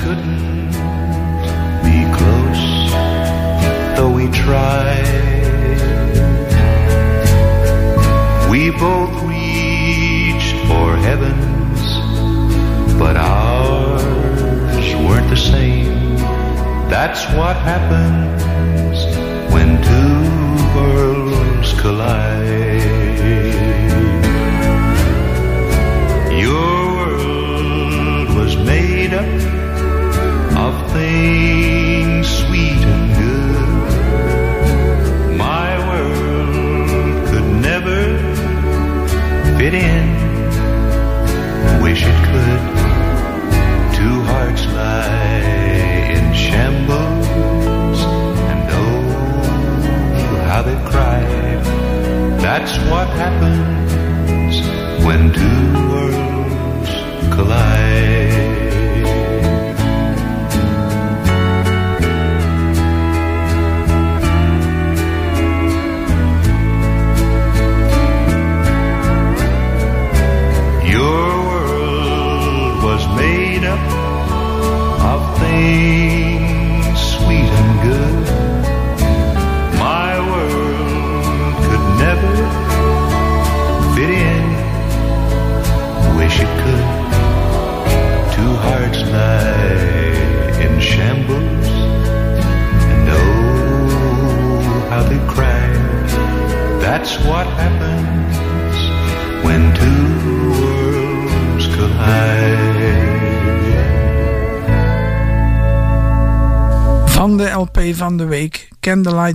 couldn't 0.00 0.70
be 1.84 1.98
close, 2.16 2.90
though 3.98 4.10
we 4.14 4.26
tried. 4.30 5.04
We 8.50 8.70
both 8.70 9.12
reached 9.24 10.56
for 10.68 10.96
heavens, 10.96 11.80
but 12.98 13.18
ours 13.18 14.94
weren't 15.04 15.28
the 15.28 15.36
same. 15.36 16.16
That's 16.88 17.22
what 17.36 17.56
happens 17.56 18.97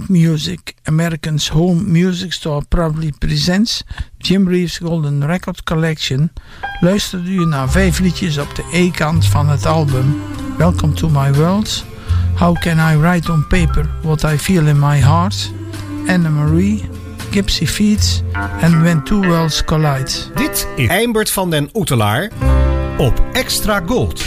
Music, 0.08 0.74
Americans 0.84 1.48
Home 1.50 1.84
Music 1.88 2.34
Store 2.34 2.62
proudly 2.70 3.12
presents 3.20 3.84
Jim 4.18 4.48
Reeves 4.48 4.78
Golden 4.78 5.26
Record 5.26 5.64
Collection, 5.64 6.32
luisterde 6.80 7.30
u 7.30 7.46
naar 7.46 7.70
vijf 7.70 8.00
liedjes 8.00 8.38
op 8.38 8.56
de 8.56 8.64
E-kant 8.72 9.26
van 9.26 9.50
het 9.50 9.66
album 9.66 10.22
Welcome 10.58 10.94
to 10.94 11.10
My 11.10 11.34
World, 11.34 11.86
How 12.36 12.60
Can 12.60 12.94
I 12.94 12.98
Write 12.98 13.32
on 13.32 13.48
Paper 13.48 13.90
What 14.02 14.24
I 14.24 14.38
Feel 14.38 14.68
in 14.68 14.80
My 14.80 14.98
Heart, 14.98 15.52
Anna 16.08 16.30
Marie, 16.30 16.90
Gypsy 17.32 17.66
Feeds 17.66 18.22
en 18.62 18.82
When 18.82 19.04
Two 19.04 19.22
Worlds 19.22 19.64
Collide. 19.64 20.12
Dit 20.36 20.68
is 20.76 20.88
Eimbert 20.88 21.32
van 21.32 21.50
den 21.50 21.70
Oetelaar 21.74 22.32
op 22.98 23.24
Extra 23.32 23.82
Gold. 23.86 24.22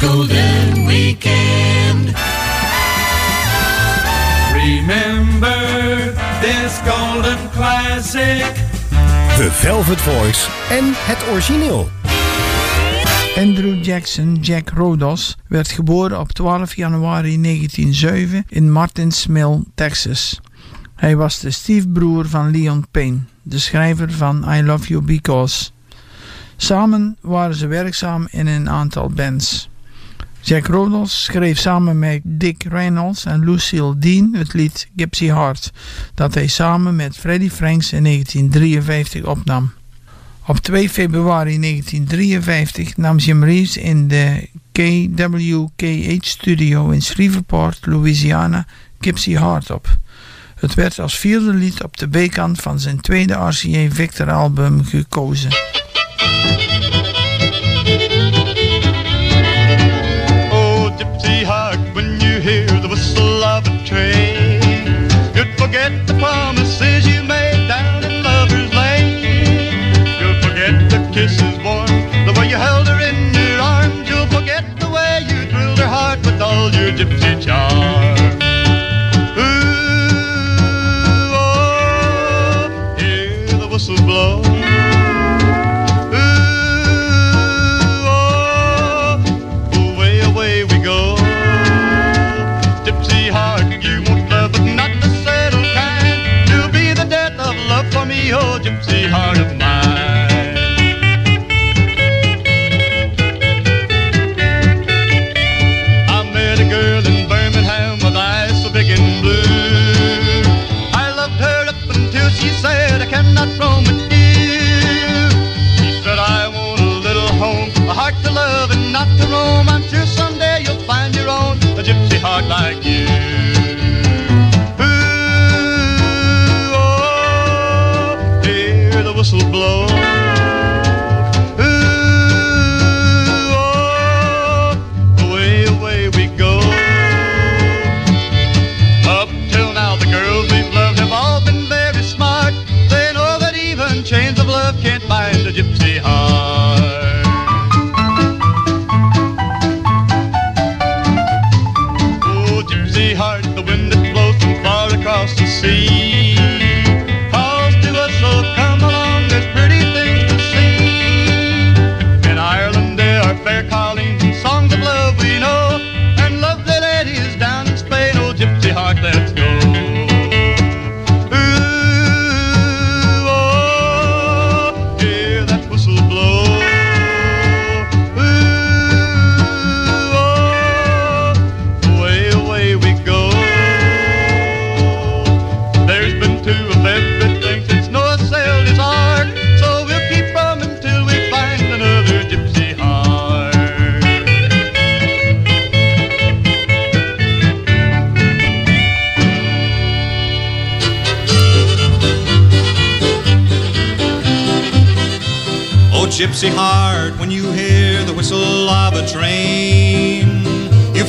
Golden 0.00 0.86
Weekend. 0.86 2.41
Remember 4.72 6.14
this 6.40 6.80
golden 6.84 7.50
classic. 7.50 8.54
The 9.36 9.48
Velvet 9.50 10.00
Voice 10.00 10.48
en 10.70 10.84
het 10.94 11.28
origineel. 11.30 11.88
Andrew 13.36 13.84
Jackson 13.84 14.34
Jack 14.34 14.70
Rodos 14.70 15.36
werd 15.48 15.70
geboren 15.70 16.20
op 16.20 16.32
12 16.32 16.76
januari 16.76 17.40
1907 17.40 18.44
in 18.48 18.70
Martins 18.70 19.26
Mill, 19.26 19.64
Texas. 19.74 20.40
Hij 20.94 21.16
was 21.16 21.38
de 21.38 21.50
stiefbroer 21.50 22.28
van 22.28 22.50
Leon 22.50 22.86
Payne, 22.90 23.18
de 23.42 23.58
schrijver 23.58 24.12
van 24.12 24.44
I 24.48 24.62
Love 24.62 24.88
You 24.88 25.02
Because. 25.02 25.70
Samen 26.56 27.16
waren 27.20 27.54
ze 27.54 27.66
werkzaam 27.66 28.28
in 28.30 28.46
een 28.46 28.70
aantal 28.70 29.08
bands. 29.08 29.70
Jack 30.44 30.66
Rodos 30.66 31.24
schreef 31.24 31.58
samen 31.58 31.98
met 31.98 32.20
Dick 32.24 32.64
Reynolds 32.68 33.24
en 33.24 33.44
Lucille 33.44 33.98
Dean 33.98 34.34
het 34.34 34.52
lied 34.52 34.88
Gypsy 34.96 35.26
Heart, 35.26 35.72
dat 36.14 36.34
hij 36.34 36.46
samen 36.46 36.96
met 36.96 37.16
Freddie 37.16 37.50
Franks 37.50 37.92
in 37.92 38.04
1953 38.04 39.24
opnam. 39.24 39.72
Op 40.46 40.58
2 40.58 40.90
februari 40.90 41.60
1953 41.60 42.96
nam 42.96 43.18
Jim 43.18 43.44
Reeves 43.44 43.76
in 43.76 44.08
de 44.08 44.48
KWKH 44.72 46.24
studio 46.24 46.90
in 46.90 47.02
Shreveport, 47.02 47.86
Louisiana, 47.86 48.66
Gypsy 49.00 49.32
Heart 49.32 49.70
op. 49.70 49.96
Het 50.54 50.74
werd 50.74 50.98
als 50.98 51.18
vierde 51.18 51.52
lied 51.52 51.82
op 51.82 51.96
de 51.96 52.08
B-kant 52.08 52.60
van 52.60 52.80
zijn 52.80 53.00
tweede 53.00 53.34
RCA 53.34 53.90
Victor 53.90 54.30
album 54.30 54.84
gekozen. 54.84 55.50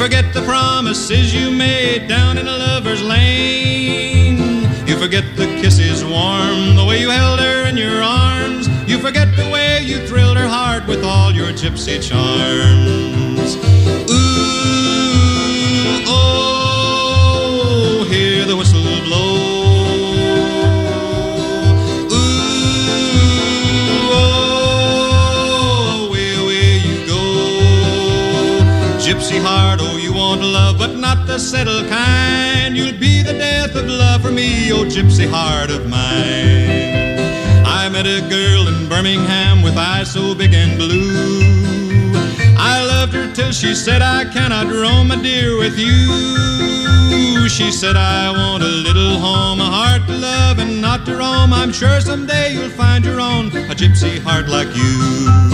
Forget 0.04 0.34
the 0.34 0.42
promises 0.42 1.34
you 1.34 1.50
made 1.50 2.10
down 2.10 2.38
in 2.38 2.46
a 2.46 2.58
lover's 2.58 3.02
lane. 3.02 4.38
You 4.86 4.98
forget 4.98 5.24
the 5.38 5.46
kisses 5.62 6.04
warm, 6.04 6.76
the 6.76 6.86
way 6.86 7.00
you 7.00 7.10
held 7.10 7.40
her 7.40 7.70
in 7.70 7.78
your 7.78 8.04
arms. 8.04 8.68
You 8.86 9.00
forget 9.00 9.34
the 9.38 9.50
way 9.50 9.82
you 9.82 10.06
thrilled 10.06 10.36
her 10.36 10.46
heart 10.46 10.88
with 10.88 11.06
all 11.06 11.32
your 11.32 11.54
gypsy 11.54 12.04
charms. 12.04 13.56
The 31.34 31.40
settled 31.40 31.88
kind. 31.90 32.78
You'll 32.78 33.00
be 33.00 33.24
the 33.24 33.34
death 33.34 33.76
of 33.76 33.88
love 33.88 34.22
for 34.22 34.32
me, 34.32 34.72
oh, 34.72 34.86
gypsy 34.86 35.28
heart 35.28 35.72
of 35.72 35.90
mine. 35.90 37.18
I 37.66 37.90
met 37.92 38.06
a 38.06 38.22
girl 38.30 38.68
in 38.68 38.88
Birmingham 38.88 39.64
with 39.64 39.76
eyes 39.76 40.12
so 40.12 40.36
big 40.36 40.54
and 40.54 40.78
blue. 40.78 42.14
I 42.56 42.86
loved 42.86 43.14
her 43.14 43.34
till 43.34 43.52
she 43.52 43.74
said, 43.74 44.04
I 44.04 44.26
cannot 44.26 44.68
roam, 44.72 45.08
my 45.08 45.16
dear, 45.16 45.58
with 45.58 45.76
you. 45.80 47.50
She 47.50 47.72
said, 47.72 47.96
I 47.96 48.30
want 48.30 48.62
a 48.62 48.68
little 48.68 49.18
home, 49.18 49.60
a 49.60 49.66
heart 49.66 50.06
to 50.08 50.16
love 50.16 50.60
and 50.60 50.82
not 50.82 51.04
to 51.08 51.18
roam. 51.18 51.52
I'm 51.52 51.74
sure 51.74 52.00
someday 52.00 52.54
you'll 52.54 52.70
find 52.70 53.04
your 53.04 53.20
own, 53.20 53.48
a 53.48 53.76
gypsy 53.76 54.20
heart 54.20 54.50
like 54.50 54.70
you. 54.76 55.53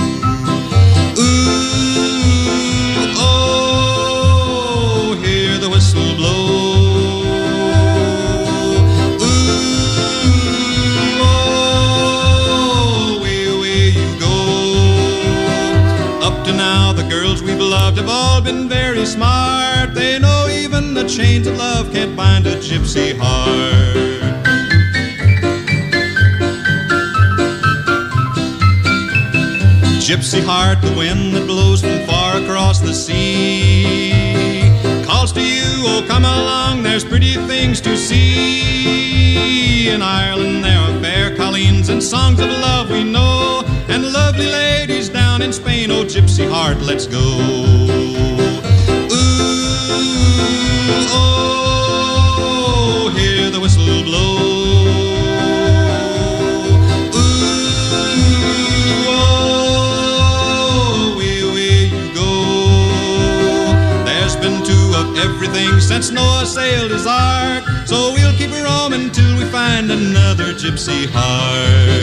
Been 18.52 18.68
very 18.68 19.06
smart. 19.06 19.94
They 19.94 20.18
know 20.18 20.48
even 20.50 20.96
the 20.96 21.08
chains 21.08 21.46
of 21.46 21.56
love 21.58 21.92
can't 21.94 22.16
bind 22.16 22.48
a 22.48 22.56
gypsy 22.56 23.16
heart. 23.16 23.46
Gypsy 30.08 30.44
heart, 30.44 30.82
the 30.82 30.94
wind 30.98 31.36
that 31.36 31.46
blows 31.46 31.82
from 31.82 32.00
far 32.08 32.38
across 32.42 32.80
the 32.80 32.94
sea 32.94 34.14
calls 35.06 35.32
to 35.34 35.42
you, 35.42 35.70
oh 35.92 36.04
come 36.08 36.26
along, 36.26 36.82
there's 36.82 37.06
pretty 37.06 37.36
things 37.52 37.80
to 37.82 37.96
see. 37.96 39.90
In 39.90 40.02
Ireland 40.02 40.64
there 40.64 40.80
are 40.80 41.00
fair 41.02 41.36
colleens 41.36 41.90
and 41.90 42.02
songs 42.02 42.40
of 42.40 42.50
love 42.50 42.90
we 42.90 43.04
know, 43.04 43.62
and 43.90 44.12
lovely 44.12 44.48
ladies 44.48 45.08
down 45.10 45.44
in 45.44 45.54
Spain, 45.54 45.92
oh 45.92 46.04
gypsy 46.04 46.50
heart, 46.50 46.80
let's 46.82 47.06
go. 47.06 48.39
Oh, 51.12 53.12
hear 53.16 53.50
the 53.50 53.60
whistle 53.60 54.04
blow. 54.04 54.38
Everything 65.22 65.80
since 65.82 66.12
Noah 66.12 66.46
sailed 66.46 66.92
his 66.92 67.06
ark. 67.06 67.64
So 67.86 68.14
we'll 68.14 68.34
keep 68.38 68.52
roaming 68.52 69.12
till 69.12 69.38
we 69.38 69.44
find 69.46 69.92
another 69.92 70.54
gypsy 70.54 71.08
heart. 71.12 72.00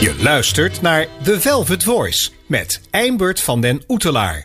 Je 0.00 0.14
luistert 0.18 0.80
naar 0.80 1.06
The 1.22 1.40
Velvet 1.40 1.84
Voice 1.84 2.30
met 2.54 2.80
Eimbert 2.90 3.40
van 3.40 3.60
den 3.60 3.82
Oetelaar. 3.88 4.42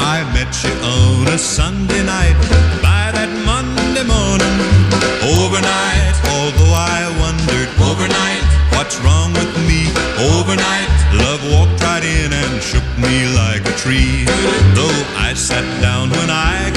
I 0.00 0.24
met 0.32 0.62
you 0.62 0.72
on 0.82 1.26
a 1.26 1.38
Sunday 1.38 2.02
night 2.02 2.36
by 2.82 3.10
that 3.12 3.28
Monday 3.44 4.04
morning. 4.04 4.56
Overnight, 5.22 6.14
although 6.34 6.74
I 6.74 7.00
wondered 7.18 7.68
overnight 7.80 8.44
what's 8.70 8.96
wrong 9.00 9.32
with 9.32 9.56
me. 9.66 9.90
Overnight, 10.36 10.90
love 11.12 11.42
walked 11.50 11.82
right 11.82 12.04
in 12.04 12.32
and 12.32 12.62
shook 12.62 12.88
me 12.96 13.26
like 13.34 13.62
a 13.66 13.74
tree. 13.82 14.24
Though 14.74 15.02
I 15.16 15.34
sat 15.34 15.66
down 15.82 16.10
when 16.10 16.30
I 16.30 16.70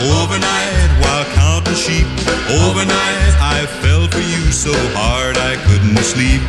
Overnight, 0.00 0.90
while 1.02 1.24
counting 1.34 1.74
sheep. 1.74 2.06
Overnight, 2.62 3.34
I 3.38 3.66
fell 3.82 4.06
for 4.08 4.20
you 4.20 4.50
so 4.50 4.72
hard 4.94 5.36
I 5.36 5.56
couldn't 5.66 5.98
sleep. 6.02 6.42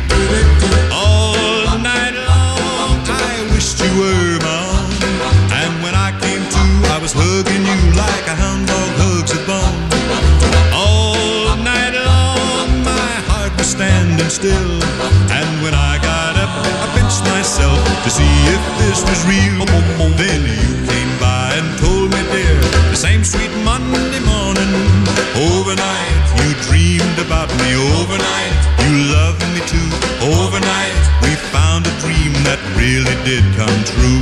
All 0.90 1.78
night 1.78 2.14
long, 2.14 2.98
I 3.06 3.46
wished 3.50 3.78
you 3.82 3.90
were 3.98 4.38
own. 4.42 4.86
And 5.50 5.72
when 5.82 5.94
I 5.94 6.10
came 6.22 6.42
to, 6.42 6.64
I 6.94 6.98
was 7.02 7.12
hugging 7.12 7.64
you 7.66 7.80
like 7.94 8.26
a 8.26 8.34
hound 8.34 8.66
dog 8.66 8.90
hugs 9.02 9.32
a 9.34 9.40
bone. 9.46 9.78
All 10.74 11.56
night 11.58 11.94
long, 11.94 12.82
my 12.82 13.12
heart 13.30 13.52
was 13.58 13.70
standing 13.70 14.30
still. 14.30 14.74
And 15.30 15.50
when 15.62 15.74
I 15.74 15.98
got 16.02 16.34
up, 16.38 16.50
I 16.54 16.86
pinched 16.94 17.22
myself 17.30 17.78
to 18.04 18.10
see 18.10 18.34
if 18.54 18.62
this 18.78 19.02
was 19.06 19.20
real. 19.26 19.66
Then 20.16 20.49
Overnight, 25.40 26.26
you 26.36 26.52
dreamed 26.68 27.18
about 27.18 27.48
me. 27.64 27.72
Overnight, 27.96 28.52
you 28.84 29.08
loved 29.08 29.40
me 29.56 29.60
too. 29.64 29.88
Overnight, 30.20 31.00
we 31.24 31.32
found 31.48 31.86
a 31.86 31.94
dream 32.04 32.32
that 32.44 32.60
really 32.76 33.16
did 33.24 33.40
come 33.56 33.80
true. 33.88 34.20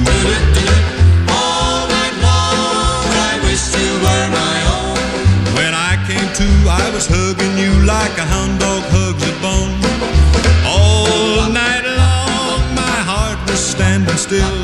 All 1.27 1.91
night 1.91 2.15
long, 2.23 3.03
I 3.31 3.35
wished 3.43 3.75
you 3.75 3.93
were 3.99 4.29
my 4.31 4.59
own. 4.79 4.95
When 5.59 5.75
I 5.75 5.99
came 6.07 6.31
to, 6.39 6.49
I 6.71 6.87
was 6.95 7.11
hugging 7.11 7.59
you 7.59 7.75
like 7.83 8.15
a 8.17 8.23
hound 8.23 8.61
dog 8.61 8.85
hugs 8.95 9.27
a 9.27 9.35
bone. 9.43 9.75
All 10.71 11.51
night 11.51 11.83
long, 11.83 12.63
my 12.79 12.99
heart 13.11 13.41
was 13.51 13.59
standing 13.59 14.17
still. 14.17 14.58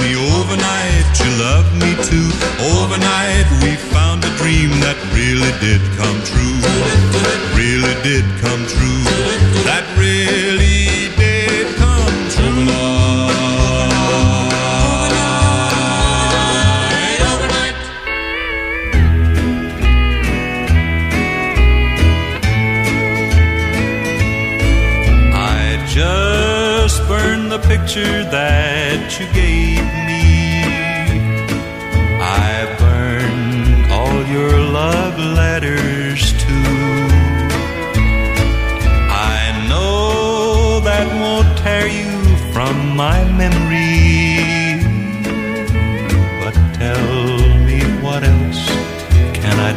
Me. 0.00 0.10
Overnight, 0.16 1.06
you 1.22 1.30
loved 1.46 1.72
me 1.82 1.90
too. 2.08 2.28
Overnight, 2.76 3.46
we 3.62 3.76
found 3.94 4.24
a 4.24 4.32
dream 4.40 4.70
that 4.84 4.96
really 5.14 5.52
did 5.60 5.82
come 5.98 6.18
true. 6.30 6.58
Really 7.56 7.94
did 8.02 8.24
come 8.42 8.62
true. 8.66 9.02
That 9.68 9.84
really 9.96 11.12
did 11.16 11.66
come 11.76 12.16
true. 12.34 12.68
Overnight, 17.30 17.78
I 25.34 25.84
just 25.86 26.96
burned 27.08 27.50
the 27.52 27.58
picture 27.58 28.24
that 28.30 28.59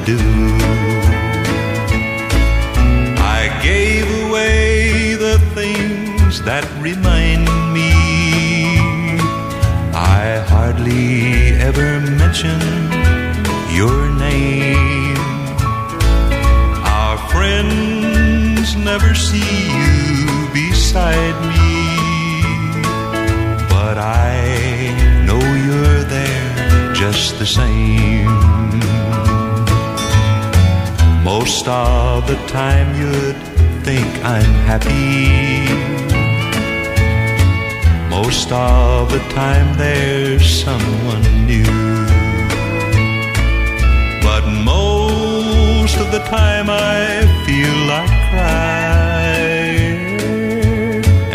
do? 0.06 0.18
I 3.38 3.60
gave 3.64 4.06
away 4.26 5.16
the 5.16 5.40
things 5.56 6.42
that 6.44 6.66
remind 6.80 7.46
me. 7.74 7.92
I 9.96 10.44
hardly 10.48 11.54
ever 11.70 12.02
mention 12.02 12.60
your 13.72 14.10
name. 14.28 15.18
Our 16.84 17.18
friends 17.32 18.76
never 18.76 19.16
see 19.16 19.54
you 19.80 20.50
beside 20.54 21.38
me, 21.54 21.76
but 23.70 23.98
I 23.98 25.24
know 25.26 25.40
you're 25.40 26.04
there 26.04 26.94
just 26.94 27.40
the 27.40 27.46
same. 27.46 28.63
Most 31.40 31.68
of 31.68 32.28
the 32.28 32.36
time 32.46 32.88
you'd 33.02 33.36
think 33.84 34.08
I'm 34.24 34.54
happy. 34.70 35.66
Most 38.08 38.52
of 38.52 39.12
the 39.12 39.18
time 39.34 39.76
there's 39.76 40.48
someone 40.64 41.26
new. 41.48 41.66
But 44.22 44.44
most 44.48 45.98
of 45.98 46.12
the 46.12 46.24
time 46.30 46.68
I 46.70 47.26
feel 47.46 47.78
like 47.94 48.14
crying. 48.30 49.98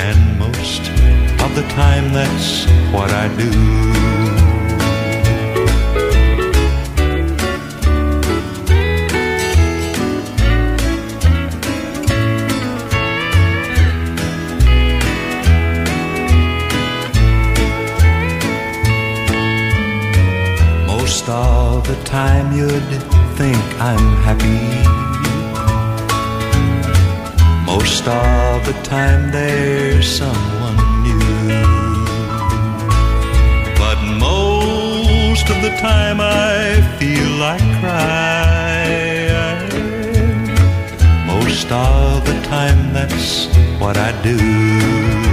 And 0.07 0.39
most 0.39 0.83
of 1.45 1.51
the 1.57 1.67
time 1.75 2.13
that's 2.13 2.67
what 2.93 3.11
I 3.11 3.27
do. 3.37 3.88
You'd 22.59 22.93
think 23.39 23.65
I'm 23.91 24.09
happy. 24.27 24.63
Most 27.73 28.05
of 28.09 28.67
the 28.69 28.77
time 28.83 29.31
there's 29.31 30.09
someone 30.21 30.79
new. 31.07 31.21
But 33.83 33.99
most 34.31 35.47
of 35.53 35.59
the 35.67 35.73
time 35.89 36.19
I 36.21 36.57
feel 36.99 37.31
like 37.47 37.67
crying. 37.81 39.59
Most 41.33 41.69
of 41.71 42.27
the 42.27 42.39
time 42.55 42.93
that's 42.93 43.47
what 43.81 43.97
I 43.97 44.11
do. 44.23 45.28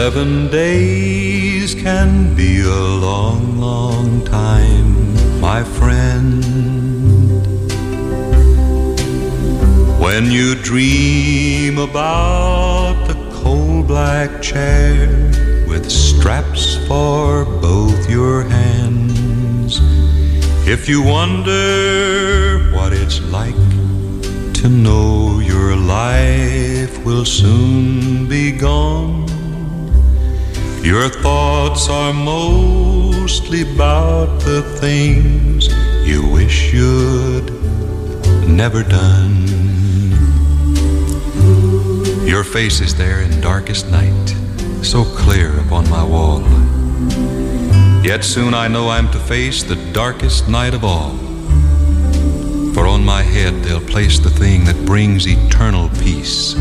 Seven 0.00 0.50
days 0.50 1.72
can 1.72 2.34
be 2.34 2.62
a 2.62 2.84
long, 3.06 3.60
long 3.60 4.24
time, 4.24 4.90
my 5.40 5.62
friend. 5.62 6.42
When 10.00 10.32
you 10.32 10.56
dream 10.56 11.78
about 11.78 13.06
the 13.06 13.14
coal 13.36 13.84
black 13.84 14.42
chair 14.42 15.06
with 15.68 15.88
straps 15.88 16.76
for 16.88 17.44
both 17.44 18.10
your 18.10 18.42
hands, 18.42 19.78
if 20.66 20.88
you 20.88 21.04
wonder 21.04 22.68
what 22.74 22.92
it's 22.92 23.20
like 23.30 23.64
to 24.54 24.68
know 24.68 25.38
your 25.38 25.76
life 25.76 26.92
will 27.04 27.24
soon 27.24 28.26
be 28.28 28.50
gone. 28.50 29.13
Your 30.84 31.08
thoughts 31.08 31.88
are 31.88 32.12
mostly 32.12 33.62
about 33.62 34.40
the 34.40 34.60
things 34.78 35.68
you 36.06 36.28
wish 36.28 36.74
you'd 36.74 37.50
never 38.46 38.82
done. 38.82 39.46
Your 42.26 42.44
face 42.44 42.82
is 42.82 42.94
there 42.94 43.22
in 43.22 43.40
darkest 43.40 43.90
night, 43.90 44.28
so 44.82 45.04
clear 45.04 45.58
upon 45.60 45.88
my 45.88 46.04
wall. 46.04 46.42
Yet 48.04 48.22
soon 48.22 48.52
I 48.52 48.68
know 48.68 48.90
I'm 48.90 49.10
to 49.12 49.18
face 49.18 49.62
the 49.62 49.76
darkest 49.94 50.50
night 50.50 50.74
of 50.74 50.84
all. 50.84 51.16
For 52.74 52.86
on 52.86 53.02
my 53.02 53.22
head 53.22 53.54
they'll 53.64 53.80
place 53.80 54.18
the 54.18 54.28
thing 54.28 54.64
that 54.66 54.84
brings 54.84 55.26
eternal 55.26 55.88
peace. 56.02 56.52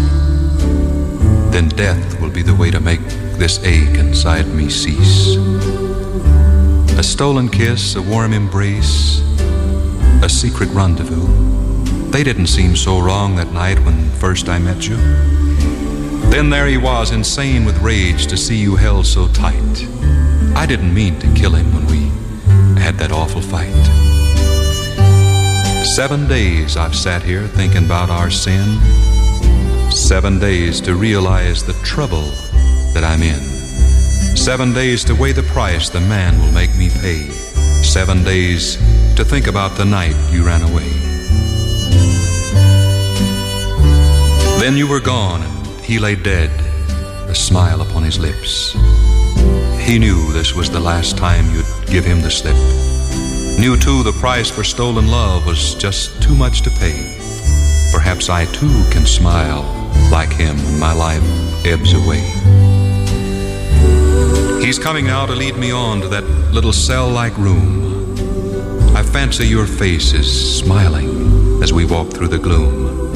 Then 1.51 1.67
death 1.67 2.21
will 2.21 2.31
be 2.31 2.41
the 2.41 2.55
way 2.55 2.71
to 2.71 2.79
make 2.79 3.01
this 3.37 3.63
ache 3.63 3.97
inside 3.97 4.47
me 4.47 4.69
cease. 4.69 5.35
A 6.97 7.03
stolen 7.03 7.49
kiss, 7.49 7.95
a 7.95 8.01
warm 8.01 8.33
embrace, 8.33 9.19
a 10.21 10.29
secret 10.29 10.69
rendezvous. 10.69 11.27
They 12.11 12.23
didn't 12.23 12.47
seem 12.47 12.75
so 12.75 12.99
wrong 12.99 13.35
that 13.35 13.51
night 13.51 13.79
when 13.79 14.09
first 14.11 14.49
I 14.49 14.59
met 14.59 14.87
you. 14.87 14.97
Then 16.29 16.49
there 16.49 16.67
he 16.67 16.77
was, 16.77 17.11
insane 17.11 17.65
with 17.65 17.77
rage 17.79 18.27
to 18.27 18.37
see 18.37 18.57
you 18.57 18.75
held 18.75 19.05
so 19.05 19.27
tight. 19.29 19.87
I 20.55 20.65
didn't 20.65 20.93
mean 20.93 21.19
to 21.19 21.33
kill 21.33 21.53
him 21.55 21.73
when 21.73 21.85
we 21.87 22.09
had 22.79 22.97
that 22.99 23.11
awful 23.11 23.41
fight. 23.41 23.73
Seven 25.95 26.27
days 26.27 26.77
I've 26.77 26.95
sat 26.95 27.23
here 27.23 27.47
thinking 27.47 27.85
about 27.85 28.09
our 28.09 28.29
sin. 28.29 28.79
Seven 29.91 30.39
days 30.39 30.81
to 30.81 30.95
realize 30.95 31.63
the 31.63 31.73
trouble 31.83 32.31
that 32.93 33.03
I'm 33.03 33.21
in. 33.23 33.41
Seven 34.35 34.73
days 34.73 35.03
to 35.05 35.15
weigh 35.15 35.31
the 35.31 35.43
price 35.43 35.89
the 35.89 36.01
man 36.01 36.39
will 36.39 36.51
make 36.51 36.75
me 36.75 36.89
pay. 36.89 37.29
Seven 37.83 38.23
days 38.23 38.75
to 39.15 39.23
think 39.23 39.47
about 39.47 39.77
the 39.77 39.85
night 39.85 40.15
you 40.31 40.45
ran 40.45 40.61
away. 40.61 40.89
Then 44.59 44.77
you 44.77 44.87
were 44.87 44.99
gone 44.99 45.41
and 45.43 45.67
he 45.81 45.99
lay 45.99 46.15
dead, 46.15 46.49
a 47.29 47.35
smile 47.35 47.81
upon 47.81 48.03
his 48.03 48.17
lips. 48.17 48.73
He 49.79 49.99
knew 49.99 50.31
this 50.31 50.55
was 50.55 50.69
the 50.69 50.79
last 50.79 51.17
time 51.17 51.51
you'd 51.53 51.65
give 51.87 52.05
him 52.05 52.21
the 52.21 52.31
slip. 52.31 52.55
Knew 53.59 53.77
too 53.77 54.03
the 54.03 54.17
price 54.19 54.49
for 54.49 54.63
stolen 54.63 55.07
love 55.07 55.45
was 55.45 55.75
just 55.75 56.21
too 56.23 56.35
much 56.35 56.61
to 56.61 56.69
pay. 56.69 57.17
Perhaps 57.91 58.29
I 58.29 58.45
too 58.45 58.83
can 58.89 59.05
smile 59.05 59.63
like 60.11 60.31
him 60.31 60.55
when 60.57 60.79
my 60.79 60.93
life 60.93 61.23
ebbs 61.65 61.93
away. 61.93 62.72
He's 64.63 64.79
coming 64.79 65.05
now 65.05 65.25
to 65.25 65.35
lead 65.35 65.57
me 65.57 65.71
on 65.71 65.99
to 65.99 66.07
that 66.07 66.23
little 66.53 66.71
cell 66.71 67.09
like 67.09 67.37
room. 67.37 68.15
I 68.95 69.03
fancy 69.03 69.45
your 69.45 69.67
face 69.67 70.13
is 70.13 70.57
smiling 70.57 71.61
as 71.61 71.73
we 71.73 71.83
walk 71.83 72.11
through 72.11 72.29
the 72.29 72.37
gloom. 72.37 73.11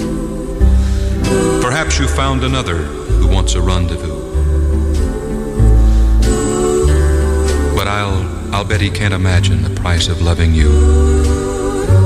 Perhaps 1.61 1.99
you 1.99 2.07
found 2.09 2.43
another 2.43 2.75
who 2.75 3.27
wants 3.27 3.55
a 3.55 3.61
rendezvous. 3.61 4.25
But 7.73 7.87
I'll 7.87 8.53
I'll 8.53 8.65
bet 8.65 8.81
he 8.81 8.89
can't 8.89 9.13
imagine 9.13 9.61
the 9.63 9.73
price 9.79 10.09
of 10.09 10.21
loving 10.21 10.53
you. 10.53 10.69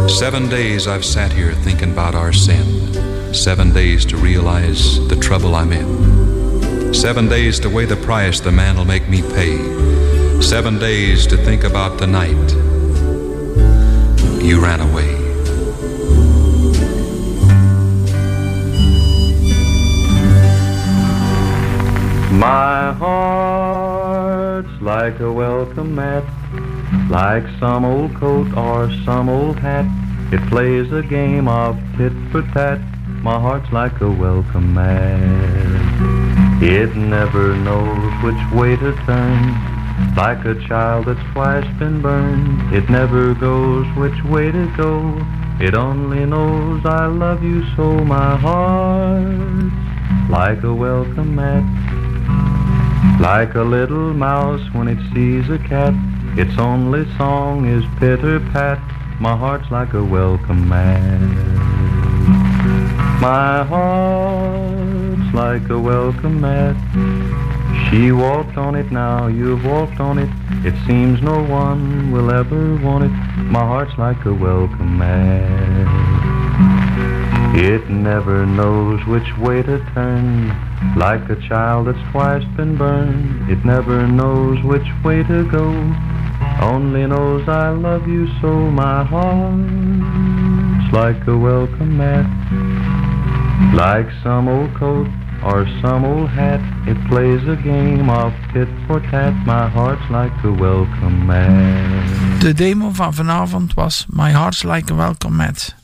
Seven 0.07 0.49
days 0.49 0.85
I've 0.85 1.03
sat 1.03 1.33
here 1.33 1.55
thinking 1.55 1.93
about 1.93 2.13
our 2.13 2.31
sin. 2.31 3.33
Seven 3.33 3.73
days 3.73 4.05
to 4.05 4.17
realize 4.17 4.99
the 5.07 5.15
trouble 5.15 5.55
I'm 5.55 5.73
in. 5.73 6.10
Seven 6.93 7.29
days 7.29 7.59
to 7.61 7.69
weigh 7.69 7.85
the 7.85 7.95
price 7.95 8.39
the 8.41 8.51
man 8.51 8.75
will 8.75 8.85
make 8.85 9.07
me 9.07 9.21
pay. 9.21 9.57
Seven 10.41 10.77
days 10.77 11.25
to 11.27 11.37
think 11.37 11.63
about 11.63 11.97
the 11.97 12.05
night 12.05 12.51
you 14.43 14.59
ran 14.59 14.81
away. 14.81 15.15
My 22.37 22.91
heart's 22.93 24.81
like 24.81 25.19
a 25.21 25.31
welcome 25.31 25.95
mat, 25.95 26.23
like 27.09 27.43
some 27.59 27.85
old 27.85 28.13
coat 28.15 28.55
or 28.55 28.91
some 29.05 29.29
old 29.29 29.57
hat. 29.59 29.85
It 30.33 30.41
plays 30.49 30.91
a 30.91 31.01
game 31.01 31.47
of 31.47 31.79
tit 31.97 32.13
for 32.31 32.41
tat. 32.53 32.79
My 33.23 33.39
heart's 33.39 33.71
like 33.71 34.01
a 34.01 34.09
welcome 34.09 34.73
mat. 34.73 35.80
It 36.63 36.95
never 36.95 37.55
knows 37.55 38.23
which 38.23 38.51
way 38.53 38.75
to 38.75 38.93
turn. 39.07 40.15
Like 40.15 40.45
a 40.45 40.53
child 40.67 41.07
that's 41.07 41.33
twice 41.33 41.65
been 41.79 42.03
burned. 42.03 42.71
It 42.71 42.87
never 42.87 43.33
goes 43.33 43.87
which 43.97 44.23
way 44.25 44.51
to 44.51 44.71
go. 44.77 45.25
It 45.59 45.73
only 45.73 46.23
knows 46.23 46.85
I 46.85 47.07
love 47.07 47.43
you 47.43 47.63
so 47.75 48.05
my 48.05 48.37
heart's 48.37 50.29
like 50.29 50.61
a 50.61 50.71
welcome 50.71 51.35
mat. 51.35 51.63
Like 53.19 53.55
a 53.55 53.63
little 53.63 54.13
mouse 54.13 54.61
when 54.71 54.87
it 54.87 54.99
sees 55.15 55.49
a 55.49 55.57
cat. 55.57 55.95
Its 56.37 56.59
only 56.59 57.11
song 57.17 57.65
is 57.65 57.83
pitter 57.99 58.39
pat. 58.51 58.79
My 59.19 59.35
heart's 59.35 59.71
like 59.71 59.93
a 59.93 60.03
welcome 60.03 60.69
mat. 60.69 61.21
My 63.19 63.63
heart's 63.63 64.80
like 65.33 65.69
a 65.69 65.79
welcome 65.79 66.41
mat. 66.41 66.75
She 67.89 68.11
walked 68.11 68.57
on 68.57 68.75
it 68.75 68.91
now, 68.91 69.27
you've 69.27 69.63
walked 69.63 69.99
on 69.99 70.17
it. 70.19 70.29
It 70.65 70.73
seems 70.87 71.21
no 71.21 71.41
one 71.43 72.11
will 72.11 72.31
ever 72.31 72.75
want 72.77 73.05
it. 73.05 73.11
My 73.49 73.59
heart's 73.59 73.97
like 73.97 74.25
a 74.25 74.33
welcome 74.33 74.97
mat. 74.97 75.87
It 77.55 77.89
never 77.89 78.45
knows 78.45 79.05
which 79.05 79.37
way 79.37 79.61
to 79.63 79.79
turn. 79.93 80.49
Like 80.97 81.29
a 81.29 81.35
child 81.47 81.87
that's 81.87 82.11
twice 82.11 82.43
been 82.57 82.77
burned. 82.77 83.49
It 83.49 83.63
never 83.65 84.07
knows 84.07 84.63
which 84.63 84.87
way 85.03 85.23
to 85.23 85.49
go. 85.49 85.67
Only 86.61 87.07
knows 87.07 87.47
I 87.47 87.69
love 87.69 88.07
you 88.07 88.27
so 88.41 88.51
my 88.51 89.03
heart's 89.03 90.93
like 90.93 91.27
a 91.27 91.37
welcome 91.37 91.97
mat. 91.97 92.25
Like 93.75 94.07
some 94.23 94.47
old 94.47 94.73
coat 94.75 95.07
or 95.43 95.67
some 95.81 96.05
old 96.05 96.29
hat, 96.29 96.61
it 96.87 96.97
plays 97.09 97.47
a 97.47 97.55
game 97.55 98.09
of 98.09 98.33
tit 98.53 98.67
for 98.87 99.01
tat. 99.09 99.33
My 99.45 99.69
heart's 99.69 100.09
like 100.09 100.33
a 100.43 100.51
welcome 100.55 101.25
mat. 101.25 102.39
De 102.39 102.53
demo 102.53 102.89
van 102.93 103.13
vanavond 103.13 103.73
was 103.73 104.05
My 104.09 104.29
Heart's 104.29 104.63
Like 104.63 104.93
a 104.93 104.95
Welcome 104.95 105.35
Mat. 105.35 105.75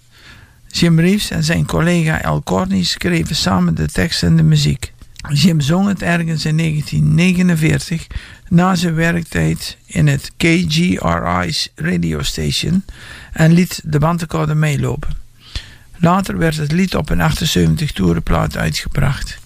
Jim 0.68 1.00
Reeves 1.00 1.30
en 1.30 1.44
zijn 1.44 1.66
collega 1.66 2.22
El 2.22 2.44
Corny 2.44 2.84
schreven 2.84 3.36
samen 3.36 3.76
de 3.76 3.88
tekst 3.88 4.24
en 4.24 4.36
de 4.36 4.44
muziek. 4.44 4.94
Jim 5.34 5.62
zong 5.62 5.88
het 5.88 6.02
ergens 6.02 6.46
in 6.46 6.58
1949 6.58 8.08
na 8.50 8.76
zijn 8.76 8.96
werktijd 8.96 9.78
in 9.86 10.08
het 10.08 10.32
KGRI's 10.38 11.70
radio 11.76 12.22
station 12.22 12.84
en 13.34 13.52
liet 13.52 13.82
de 13.84 14.00
bandrecorder 14.00 14.58
meelopen. 14.58 15.10
Later 16.00 16.38
werd 16.38 16.56
het 16.56 16.72
lied 16.72 16.96
op 16.96 17.10
een 17.10 17.22
78 17.22 17.92
toerenplaat 17.92 18.58
uitgebracht. 18.58 19.38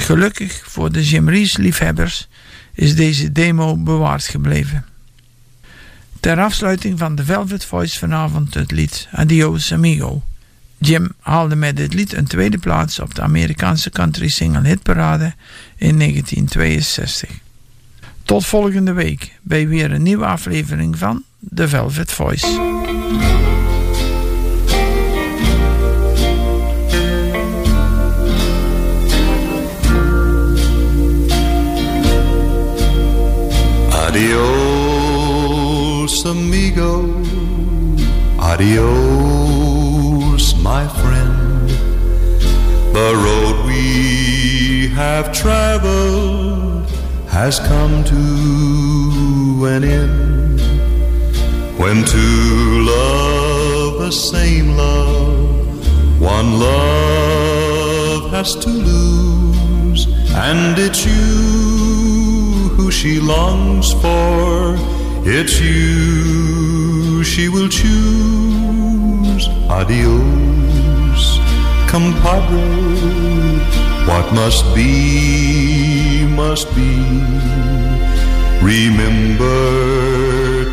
Gelukkig 0.00 0.62
voor 0.64 0.92
de 0.92 1.04
Jim 1.04 1.28
Reeves 1.28 1.56
liefhebbers 1.56 2.28
is 2.74 2.94
deze 2.94 3.32
demo 3.32 3.76
bewaard 3.76 4.26
gebleven. 4.26 4.84
Ter 6.20 6.40
afsluiting 6.40 6.98
van 6.98 7.14
de 7.14 7.24
Velvet 7.24 7.64
Voice 7.64 7.98
vanavond 7.98 8.54
het 8.54 8.70
lied 8.70 9.08
Adios 9.12 9.72
Amigo. 9.72 10.22
Jim 10.78 11.12
haalde 11.20 11.56
met 11.56 11.76
dit 11.76 11.94
lied 11.94 12.12
een 12.12 12.26
tweede 12.26 12.58
plaats 12.58 12.98
op 12.98 13.14
de 13.14 13.22
Amerikaanse 13.22 13.90
country 13.90 14.28
single 14.28 14.66
hitparade 14.68 15.34
in 15.76 15.98
1962. 15.98 17.30
Tot 18.22 18.46
volgende 18.46 18.92
week 18.92 19.38
bij 19.42 19.68
weer 19.68 19.92
een 19.92 20.02
nieuwe 20.02 20.26
aflevering 20.26 20.98
van 20.98 21.22
The 21.54 21.68
Velvet 21.68 22.12
Voice. 22.12 22.46
Adios, 34.26 36.24
amigo. 36.24 36.94
Adios, 38.40 39.64
my 40.60 40.88
friend. 40.88 41.70
The 42.92 43.14
road 43.24 43.66
we 43.66 44.88
have 44.96 45.32
traveled 45.32 46.90
has 47.28 47.60
come 47.60 48.02
to 48.02 49.66
an 49.66 49.84
end. 49.84 50.60
When 51.78 52.04
two 52.04 52.82
love 52.82 54.00
the 54.00 54.10
same 54.10 54.76
love, 54.76 56.20
one 56.20 56.58
love 56.58 58.32
has 58.32 58.56
to 58.56 58.70
lose, 58.70 60.08
and 60.34 60.76
it's 60.80 61.06
you 61.06 61.65
she 62.96 63.20
longs 63.20 63.92
for. 63.92 64.74
It's 65.38 65.60
you 65.60 67.22
she 67.22 67.44
will 67.50 67.68
choose. 67.68 69.44
Adios, 69.68 71.22
compadre. 71.92 72.66
What 74.08 74.26
must 74.40 74.64
be, 74.74 76.24
must 76.42 76.68
be. 76.74 76.92
Remember 78.74 79.60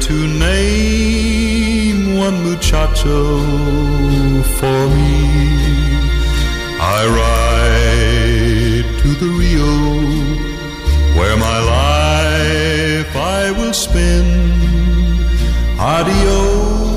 to 0.07 0.15
name 0.47 2.15
one 2.25 2.37
muchacho 2.47 3.21
for 4.59 4.81
me. 4.95 5.19
I 6.95 6.99
ride 7.19 8.87
to 9.01 9.09
the 9.21 9.29
Rio 9.39 9.62
Will. 13.73 14.29
Adios, 15.79 16.95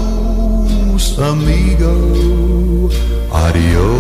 amigo. 1.19 2.91
Adios, 3.33 3.96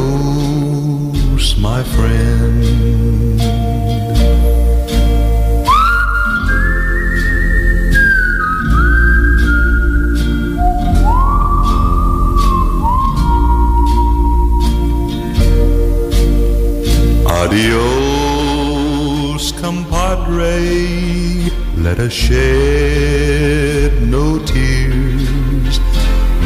Us 22.06 22.12
shed 22.12 24.00
no 24.00 24.38
tears. 24.38 25.80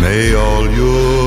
May 0.01 0.35
all 0.35 0.67
your 0.71 1.20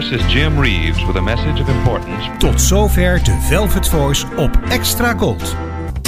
this 0.00 0.12
is 0.12 0.26
Jim 0.32 0.58
Reeves 0.58 1.04
with 1.04 1.16
a 1.16 1.22
message 1.22 1.60
of 1.60 1.68
importance. 1.68 2.24
Tot 2.38 2.60
zover 2.60 3.22
de 3.22 3.38
Velvet 3.40 3.88
Voice 3.88 4.26
op 4.36 4.58
Extra 4.68 5.14
Gold. 5.16 5.69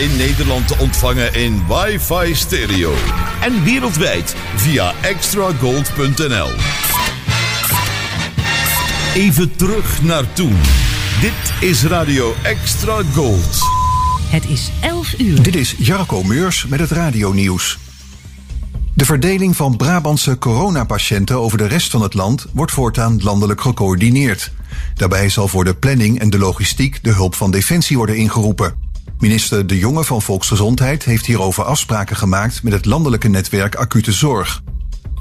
In 0.00 0.16
Nederland 0.16 0.68
te 0.68 0.76
ontvangen 0.78 1.34
in 1.34 1.62
wifi 1.68 2.34
stereo. 2.34 2.94
En 3.40 3.64
wereldwijd 3.64 4.34
via 4.56 4.94
extragold.nl. 5.00 6.50
Even 9.14 9.56
terug 9.56 10.02
naar 10.02 10.32
toen. 10.32 10.56
Dit 11.20 11.68
is 11.70 11.84
Radio 11.84 12.34
Extra 12.42 13.02
Gold. 13.14 13.58
Het 14.26 14.48
is 14.48 14.70
11 14.80 15.14
uur. 15.18 15.42
Dit 15.42 15.54
is 15.54 15.74
Jarko 15.78 16.22
Meurs 16.22 16.66
met 16.66 16.80
het 16.80 16.90
radionieuws. 16.90 17.78
De 18.94 19.04
verdeling 19.04 19.56
van 19.56 19.76
Brabantse 19.76 20.38
coronapatiënten 20.38 21.40
over 21.40 21.58
de 21.58 21.66
rest 21.66 21.90
van 21.90 22.02
het 22.02 22.14
land 22.14 22.46
wordt 22.52 22.72
voortaan 22.72 23.22
landelijk 23.22 23.60
gecoördineerd. 23.60 24.52
Daarbij 24.94 25.28
zal 25.28 25.48
voor 25.48 25.64
de 25.64 25.74
planning 25.74 26.18
en 26.18 26.30
de 26.30 26.38
logistiek 26.38 26.98
de 27.02 27.12
hulp 27.12 27.34
van 27.34 27.50
Defensie 27.50 27.96
worden 27.96 28.16
ingeroepen. 28.16 28.89
Minister 29.20 29.66
De 29.66 29.78
Jonge 29.78 30.04
van 30.04 30.22
Volksgezondheid 30.22 31.04
heeft 31.04 31.26
hierover 31.26 31.64
afspraken 31.64 32.16
gemaakt 32.16 32.62
met 32.62 32.72
het 32.72 32.84
landelijke 32.84 33.28
netwerk 33.28 33.74
acute 33.74 34.12
zorg. 34.12 34.62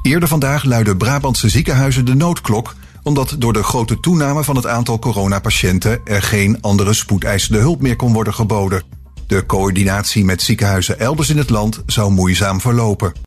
Eerder 0.01 0.29
vandaag 0.29 0.63
luidden 0.63 0.97
Brabantse 0.97 1.49
ziekenhuizen 1.49 2.05
de 2.05 2.15
noodklok 2.15 2.75
omdat 3.03 3.35
door 3.39 3.53
de 3.53 3.63
grote 3.63 3.99
toename 3.99 4.43
van 4.43 4.55
het 4.55 4.67
aantal 4.67 4.99
coronapatiënten 4.99 6.01
er 6.03 6.21
geen 6.21 6.61
andere 6.61 6.93
spoedeisende 6.93 7.59
hulp 7.59 7.81
meer 7.81 7.95
kon 7.95 8.13
worden 8.13 8.33
geboden. 8.33 8.83
De 9.27 9.45
coördinatie 9.45 10.25
met 10.25 10.41
ziekenhuizen 10.41 10.99
elders 10.99 11.29
in 11.29 11.37
het 11.37 11.49
land 11.49 11.83
zou 11.85 12.11
moeizaam 12.11 12.61
verlopen. 12.61 13.13